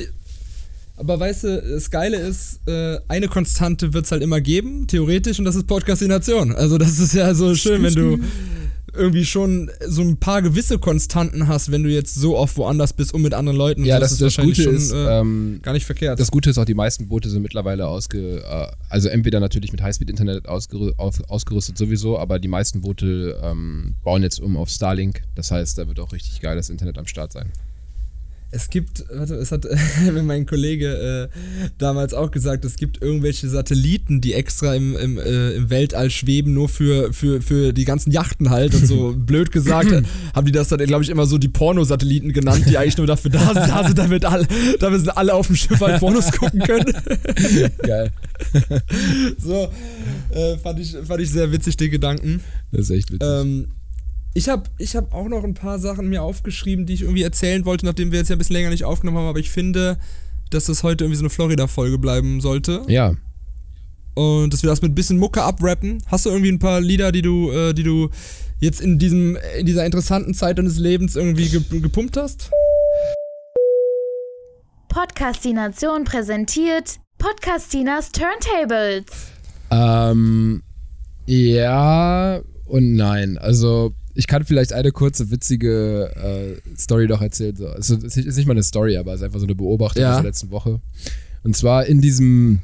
[0.96, 5.38] aber weißt du, das Geile ist, äh, eine Konstante wird es halt immer geben, theoretisch,
[5.38, 6.54] und das ist Podcastination.
[6.54, 8.18] Also das ist ja so schön, wenn du
[8.94, 13.14] irgendwie schon so ein paar gewisse Konstanten hast, wenn du jetzt so oft woanders bist
[13.14, 13.84] und mit anderen Leuten.
[13.84, 16.18] Ja, das, das wahrscheinlich Gute schon, ist, äh, ähm, gar nicht verkehrt.
[16.18, 19.82] das Gute ist auch, die meisten Boote sind mittlerweile ausge, äh, also entweder natürlich mit
[19.82, 25.22] Highspeed-Internet ausgerü auf, ausgerüstet sowieso, aber die meisten Boote ähm, bauen jetzt um auf Starlink.
[25.34, 27.50] Das heißt, da wird auch richtig geiles Internet am Start sein.
[28.52, 29.66] Es gibt, warte, es hat
[30.24, 35.52] mein Kollege äh, damals auch gesagt, es gibt irgendwelche Satelliten, die extra im, im, äh,
[35.52, 38.74] im Weltall schweben, nur für, für, für die ganzen Yachten halt.
[38.74, 40.02] Und so blöd gesagt, äh,
[40.34, 43.30] haben die das dann, glaube ich, immer so die Pornosatelliten genannt, die eigentlich nur dafür
[43.30, 44.46] da sind, da sind damit, alle,
[44.80, 46.92] damit sind alle auf dem Schiff halt Pornos gucken können.
[47.78, 48.10] Geil.
[49.38, 49.68] so,
[50.30, 52.40] äh, fand, ich, fand ich sehr witzig, den Gedanken.
[52.72, 53.28] Das ist echt witzig.
[53.28, 53.68] Ähm,
[54.34, 57.64] ich habe ich hab auch noch ein paar Sachen mir aufgeschrieben, die ich irgendwie erzählen
[57.64, 59.98] wollte, nachdem wir jetzt ja ein bisschen länger nicht aufgenommen haben, aber ich finde,
[60.50, 62.82] dass das heute irgendwie so eine Florida-Folge bleiben sollte.
[62.88, 63.14] ja.
[64.14, 66.02] Und dass wir das mit ein bisschen Mucke abrappen.
[66.08, 68.10] Hast du irgendwie ein paar Lieder, die du, äh, die du
[68.58, 72.50] jetzt in, diesem, in dieser interessanten Zeit deines Lebens irgendwie ge gepumpt hast?
[74.88, 79.06] Podcastination präsentiert Podcastinas Turntables.
[79.70, 80.64] Ähm,
[81.26, 83.38] ja und nein.
[83.38, 87.56] Also, ich kann vielleicht eine kurze, witzige äh, Story noch erzählen.
[87.56, 87.68] So.
[87.68, 90.10] Also, es ist nicht mal eine Story, aber es ist einfach so eine Beobachtung Ja.
[90.12, 90.80] aus der letzten Woche.
[91.42, 92.60] Und zwar in diesem,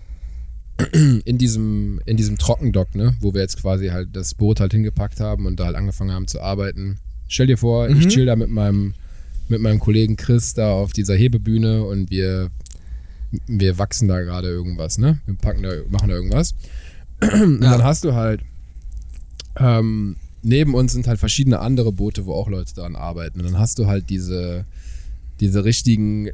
[1.24, 5.20] in diesem, in diesem Trockendock, ne, wo wir jetzt quasi halt das Boot halt hingepackt
[5.20, 6.98] haben und da halt angefangen haben zu arbeiten.
[7.28, 8.08] Stell dir vor, ich Mhm.
[8.08, 8.94] chill da mit meinem,
[9.48, 12.50] mit meinem Kollegen Chris da auf dieser Hebebühne und wir,
[13.46, 15.18] wir wachsen da gerade irgendwas, ne?
[15.26, 16.54] Wir packen da, machen da irgendwas.
[17.32, 18.42] Und dann hast du halt,
[19.58, 23.40] ähm, neben uns sind halt verschiedene andere Boote, wo auch Leute daran arbeiten.
[23.40, 24.64] Und dann hast du halt diese,
[25.40, 26.30] diese richtigen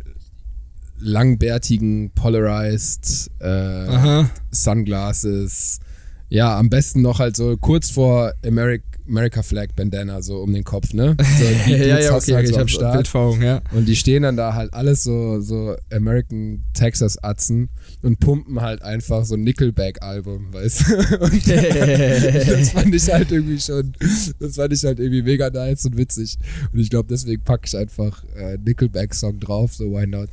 [0.98, 4.24] langbärtigen Polarized äh.
[4.50, 5.80] Sunglasses.
[6.28, 10.64] Ja, am besten noch halt so kurz vor America, America Flag Bandana so um den
[10.64, 11.16] Kopf, ne?
[11.38, 12.94] So, ja, ja, okay, halt ich so am habe Start.
[12.94, 13.62] Bildform, ja.
[13.72, 17.68] Und die stehen dann da halt alles so, so American Texas Atzen
[18.03, 20.94] und pumpen halt einfach so ein Nickelback-Album, weißt du?
[21.22, 23.92] Und das fand ich halt irgendwie schon,
[24.38, 26.38] das fand ich halt irgendwie mega nice und witzig.
[26.72, 30.30] Und ich glaube, deswegen packe ich einfach äh, Nickelback-Song drauf, so why not?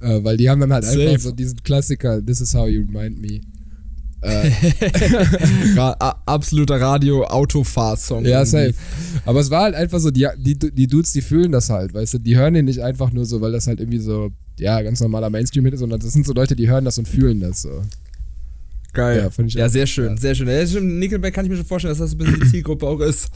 [0.00, 1.08] Äh, weil die haben dann halt Safe.
[1.08, 3.40] einfach so diesen Klassiker, This is how you remind me.
[4.20, 4.50] Äh,
[6.26, 8.24] absoluter Radio-Autofahr-Song.
[8.24, 8.72] Ja, irgendwie.
[8.72, 8.74] safe.
[9.24, 12.14] Aber es war halt einfach so, die, die, die Dudes, die fühlen das halt, weißt
[12.14, 15.00] du, die hören den nicht einfach nur so, weil das halt irgendwie so, ja, ganz
[15.00, 17.82] normaler Mainstream-Hit ist, sondern das sind so Leute, die hören das und fühlen das so.
[18.92, 19.30] Geil.
[19.36, 20.48] Ja, Ja, sehr schön, sehr schön.
[20.48, 23.28] Ja, Nickelback kann ich mir schon vorstellen, dass das ein bisschen die Zielgruppe auch ist.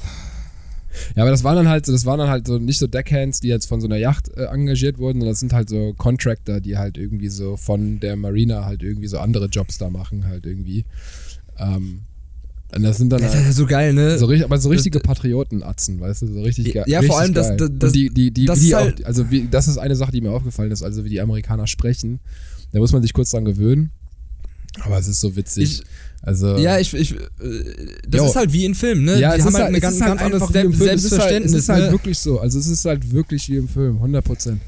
[1.16, 3.40] Ja, aber das waren dann halt so, das waren dann halt so nicht so Deckhands,
[3.40, 6.60] die jetzt von so einer Yacht äh, engagiert wurden, sondern das sind halt so Contractor,
[6.60, 10.46] die halt irgendwie so von der Marina halt irgendwie so andere Jobs da machen, halt
[10.46, 10.84] irgendwie.
[11.58, 12.02] Ähm,
[12.74, 14.18] und das sind dann Das ist ja halt so geil, ne?
[14.18, 16.84] so, aber so richtige Patriotenatzen, weißt du, so richtig geil.
[16.86, 17.68] Ja, richtig vor allem das- geil.
[17.78, 19.94] das- die, die, die, das wie die ist auch, halt- also wie, das ist eine
[19.96, 22.20] Sache, die mir aufgefallen ist, also wie die Amerikaner sprechen.
[22.72, 23.90] Da muss man sich kurz dran gewöhnen.
[24.80, 25.64] Aber es ist so witzig.
[25.64, 25.82] Ich-
[26.22, 27.18] also, ja, ich, ich, äh,
[28.08, 28.26] das Jo.
[28.28, 29.18] ist halt wie in Filmen, ne?
[29.18, 30.70] ja, Die es haben ist halt halt, ein es ganz, ist halt ganz anderes Film.
[30.70, 31.54] Es ist halt, es Selbstverständnis.
[31.54, 31.90] ist halt ne?
[31.90, 32.38] wirklich so.
[32.40, 34.60] Also es ist halt wirklich wie im Film, 100 Prozent.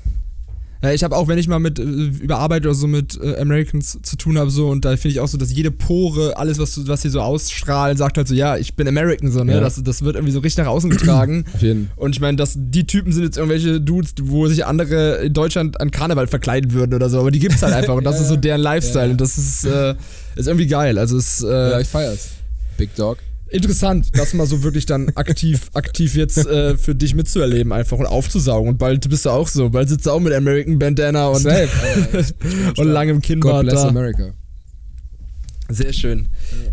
[0.85, 3.39] Ja, ich habe auch, wenn ich mal mit äh, über Arbeit oder so mit äh,
[3.39, 6.59] Americans zu tun habe, so und da finde ich auch so, dass jede Pore, alles,
[6.59, 9.55] was, was sie so ausstrahlen, sagt halt so, ja, ich bin American, so, ne?
[9.55, 9.61] Ja.
[9.61, 11.47] Das, das wird irgendwie so richtig nach außen getragen.
[11.55, 15.25] Auf jeden Und ich meine, dass die Typen sind jetzt irgendwelche Dudes, wo sich andere
[15.25, 18.15] in Deutschland an Karneval verkleiden würden oder so, aber die gibt's halt einfach und das
[18.17, 19.11] Ja, ist so deren Lifestyle ja.
[19.13, 19.95] und das ist, äh,
[20.37, 20.99] ist irgendwie geil.
[20.99, 22.29] Also es äh, Ja, ich feier's.
[22.77, 23.19] Big Dog.
[23.51, 28.07] Interessant, das mal so wirklich dann aktiv, aktiv jetzt äh, für dich mitzuerleben einfach und
[28.07, 28.71] aufzusaugen.
[28.71, 31.69] Und bald bist du auch so, bald sitzt du auch mit American Bandana und, Safe.
[32.77, 33.89] Und langem God Kinnbart bless da.
[33.89, 34.35] America.
[35.69, 36.29] Sehr schön.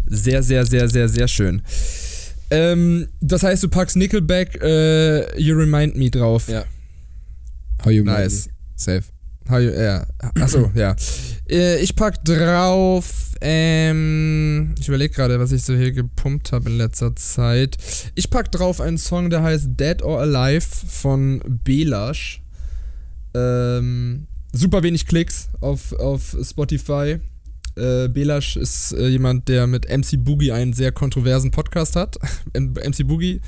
[0.08, 1.62] Sehr, sehr, sehr, sehr, sehr schön.
[2.50, 6.50] Ähm, das heißt, du packst Nickelback äh, You Remind Me drauf.
[6.50, 6.66] Ja.
[7.86, 8.48] How you Nice.
[8.48, 8.54] me.
[8.76, 9.04] Safe.
[9.50, 10.06] Ja.
[10.40, 10.96] Achso, ja.
[11.50, 16.78] Äh, ich pack drauf, ähm, ich überlege gerade, was ich so hier gepumpt habe in
[16.78, 17.78] letzter Zeit.
[18.16, 22.42] Ich pack drauf einen Song, der heißt Dead or Alive von Belash.
[23.34, 27.20] Ähm, super wenig Klicks auf, auf Spotify.
[27.76, 32.18] Äh, Belash ist äh, jemand, der mit MC Boogie einen sehr kontroversen Podcast hat.
[32.54, 33.42] MC Boogie,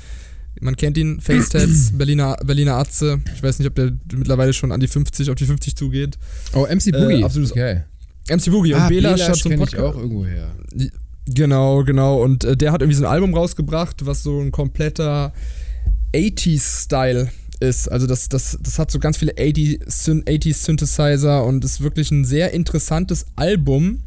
[0.60, 3.20] man kennt ihn, Facetats, Berliner, Berliner Atze.
[3.34, 6.18] Ich weiß nicht, ob der mittlerweile schon an die 50, auf die 50 zugeht.
[6.54, 7.24] Oh, MC Boogie.
[7.24, 7.82] absolutes- okay.
[8.30, 9.84] MC Boogie und Ah, Belash Belash hat so einen ich Podcast.
[9.96, 10.50] auch irgendwo her.
[11.26, 12.22] Genau, genau.
[12.22, 15.32] Und äh, der hat irgendwie so ein Album rausgebracht, was so ein kompletter
[16.14, 17.28] 80s-Style
[17.60, 17.88] ist.
[17.90, 22.10] Also das, das, das hat so ganz viele 80 Syn 80s Synthesizer und ist wirklich
[22.10, 24.00] ein sehr interessantes Album,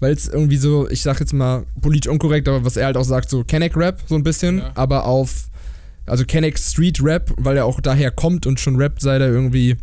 [0.00, 3.04] weil es irgendwie so, ich sag jetzt mal politisch unkorrekt, aber was er halt auch
[3.04, 4.72] sagt, so Kenneck Rap so ein bisschen, Ja.
[4.74, 5.47] aber auf,
[6.08, 9.76] also Kenneck Street Rap, weil er auch daher kommt und schon rappt, seit er irgendwie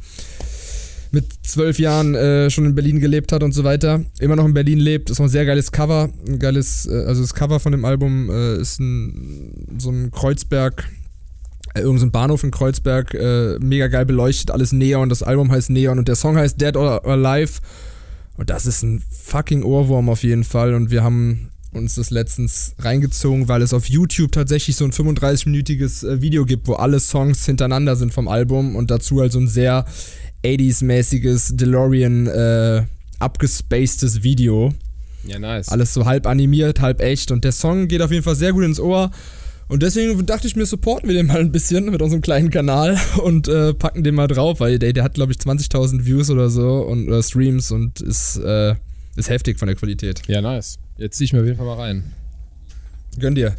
[1.12, 4.54] mit zwölf Jahren äh, schon in Berlin gelebt hat und so weiter, immer noch in
[4.54, 7.72] Berlin lebt, ist auch ein sehr geiles Cover, ein geiles, äh, also das Cover von
[7.72, 10.90] dem Album äh, ist ein, so ein Kreuzberg,
[11.74, 15.70] äh, irgend so Bahnhof in Kreuzberg, äh, mega geil beleuchtet, alles Neon, das Album heißt
[15.70, 17.62] Neon und der Song heißt Dead or Alive.
[18.38, 20.74] Und das ist ein fucking Ohrwurm auf jeden Fall.
[20.74, 26.08] Und wir haben uns das letztens reingezogen, weil es auf YouTube tatsächlich so ein 35-minütiges
[26.08, 29.48] äh, Video gibt, wo alle Songs hintereinander sind vom Album und dazu halt so ein
[29.48, 29.86] sehr
[30.44, 32.84] 80s-mäßiges DeLorean äh,
[33.20, 34.74] abgespacedes Video.
[35.24, 35.70] Ja, nice.
[35.70, 38.64] Alles so halb animiert, halb echt und der Song geht auf jeden Fall sehr gut
[38.64, 39.12] ins Ohr.
[39.68, 43.00] Und deswegen dachte ich mir, supporten wir den mal ein bisschen mit unserem kleinen Kanal
[43.24, 46.50] und äh, packen den mal drauf, weil der, der hat, glaube ich, 20.000 Views oder
[46.50, 48.76] so und oder Streams und ist, äh,
[49.16, 50.22] ist heftig von der Qualität.
[50.28, 50.78] Ja, nice.
[50.98, 52.04] Jetzt zieh ich mir auf jeden Fall mal rein.
[53.20, 53.56] Gönn dir.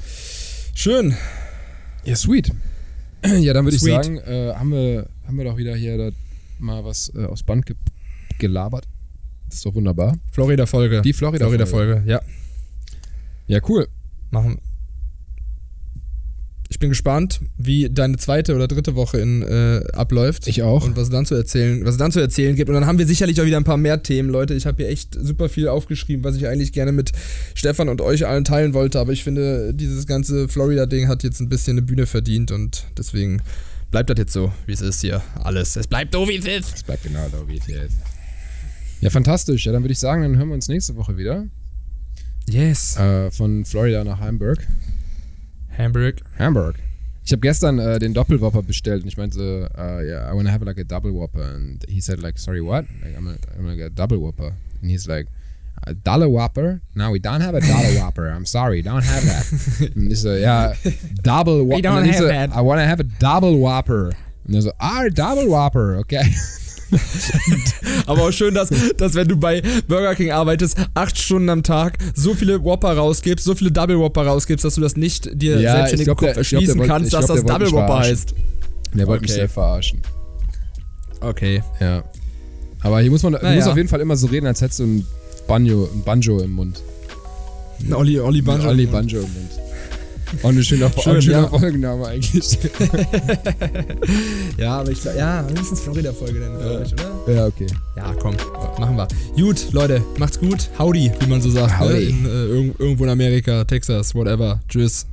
[0.75, 1.15] Schön.
[2.05, 2.53] Ja, sweet.
[3.25, 6.11] Ja, dann würde ich sagen, äh, haben, wir, haben wir doch wieder hier da
[6.59, 7.77] mal was äh, aufs Band ge
[8.39, 8.87] gelabert.
[9.49, 10.17] Das ist doch wunderbar.
[10.31, 11.03] Florida-Folge.
[11.03, 11.67] Die Florida-Folge.
[11.67, 12.21] Florida-Folge, ja.
[13.47, 13.89] Ja, cool.
[14.31, 14.61] Machen.
[16.77, 20.47] Ich bin gespannt, wie deine zweite oder dritte Woche in, äh, abläuft.
[20.47, 20.85] Ich auch.
[20.85, 22.69] Und was es dann zu erzählen, was es dann zu erzählen gibt.
[22.69, 24.53] Und dann haben wir sicherlich auch wieder ein paar mehr Themen, Leute.
[24.53, 27.13] Ich habe hier echt super viel aufgeschrieben, was ich eigentlich gerne mit
[27.55, 29.01] Stefan und euch allen teilen wollte.
[29.01, 33.41] Aber ich finde, dieses ganze Florida-Ding hat jetzt ein bisschen eine Bühne verdient und deswegen
[33.91, 35.23] bleibt das jetzt so, wie es ist hier.
[35.43, 35.77] Alles.
[35.77, 36.75] Es bleibt so, wie es ist.
[36.75, 37.97] Das bleibt genau da, wie es jetzt.
[39.01, 39.65] Ja, fantastisch.
[39.65, 41.47] Ja, dann würde ich sagen, dann hören wir uns nächste Woche wieder.
[42.47, 42.99] Yes.
[42.99, 44.59] Äh, von Florida nach Hamburg.
[45.79, 46.23] Hamburg.
[46.39, 46.77] Hamburg.
[47.25, 50.53] Ich habe gestern äh, den Doppelwhopper bestellt und ich meinte, uh, yeah, I want to
[50.53, 51.43] have like a double whopper.
[51.43, 52.85] And he said like, sorry, what?
[53.03, 54.53] Like, I'm gonna, I'm gonna get a double whopper.
[54.81, 55.27] And he's like,
[55.87, 56.83] a dollar whopper?
[56.95, 58.29] No, we don't have a dollar whopper.
[58.29, 59.93] I'm sorry, don't have that.
[59.97, 60.73] ich so, ja,
[61.23, 61.77] double whopper.
[61.77, 62.51] We don't have that.
[62.53, 64.13] I want to have a double whopper.
[64.47, 66.23] Und er so, ah, double whopper, okay.
[68.07, 71.99] Aber auch schön, dass, dass wenn du bei Burger King arbeitest, acht Stunden am Tag
[72.15, 75.73] so viele Whopper rausgibst, so viele Double Whopper rausgibst, dass du das nicht dir Ja,
[75.77, 77.73] selbst in ich den glaub, Kopf der- glaub, erschließen kannst, dass glaub, das Double mich
[77.75, 78.35] Whopper heißt.
[78.95, 79.41] Der wollte mich Okay.
[79.41, 80.01] sehr verarschen.
[81.21, 81.63] Okay.
[81.81, 82.05] Ja.
[82.83, 83.55] Aber hier muss man Naja.
[83.57, 85.07] musst auf jeden Fall immer so reden, als hättest du ein
[85.49, 86.83] Banjo, ein Banjo im Mund.
[87.93, 88.69] Olli, Olli Banjo.
[88.69, 89.51] Olli Banjo im Mund.
[90.43, 91.49] Auch eine schöne, auch Schön, ein schöner ja.
[91.49, 92.59] Folgenname eigentlich.
[94.59, 97.35] Ja, aber ich glaube, ja, mindestens Florida-Folge dann, glaube ich, oder?
[97.35, 97.67] ja, okay.
[97.97, 98.35] Ja, komm,
[98.79, 99.07] machen wir.
[99.37, 100.71] Gut, Leute, macht's gut.
[100.79, 101.79] Howdy, wie man so sagt.
[101.79, 101.93] Howdy.
[101.95, 102.01] Ne?
[102.09, 104.61] In, äh, irg- irgendwo in Amerika, Texas, whatever.
[104.69, 105.07] Tschüss.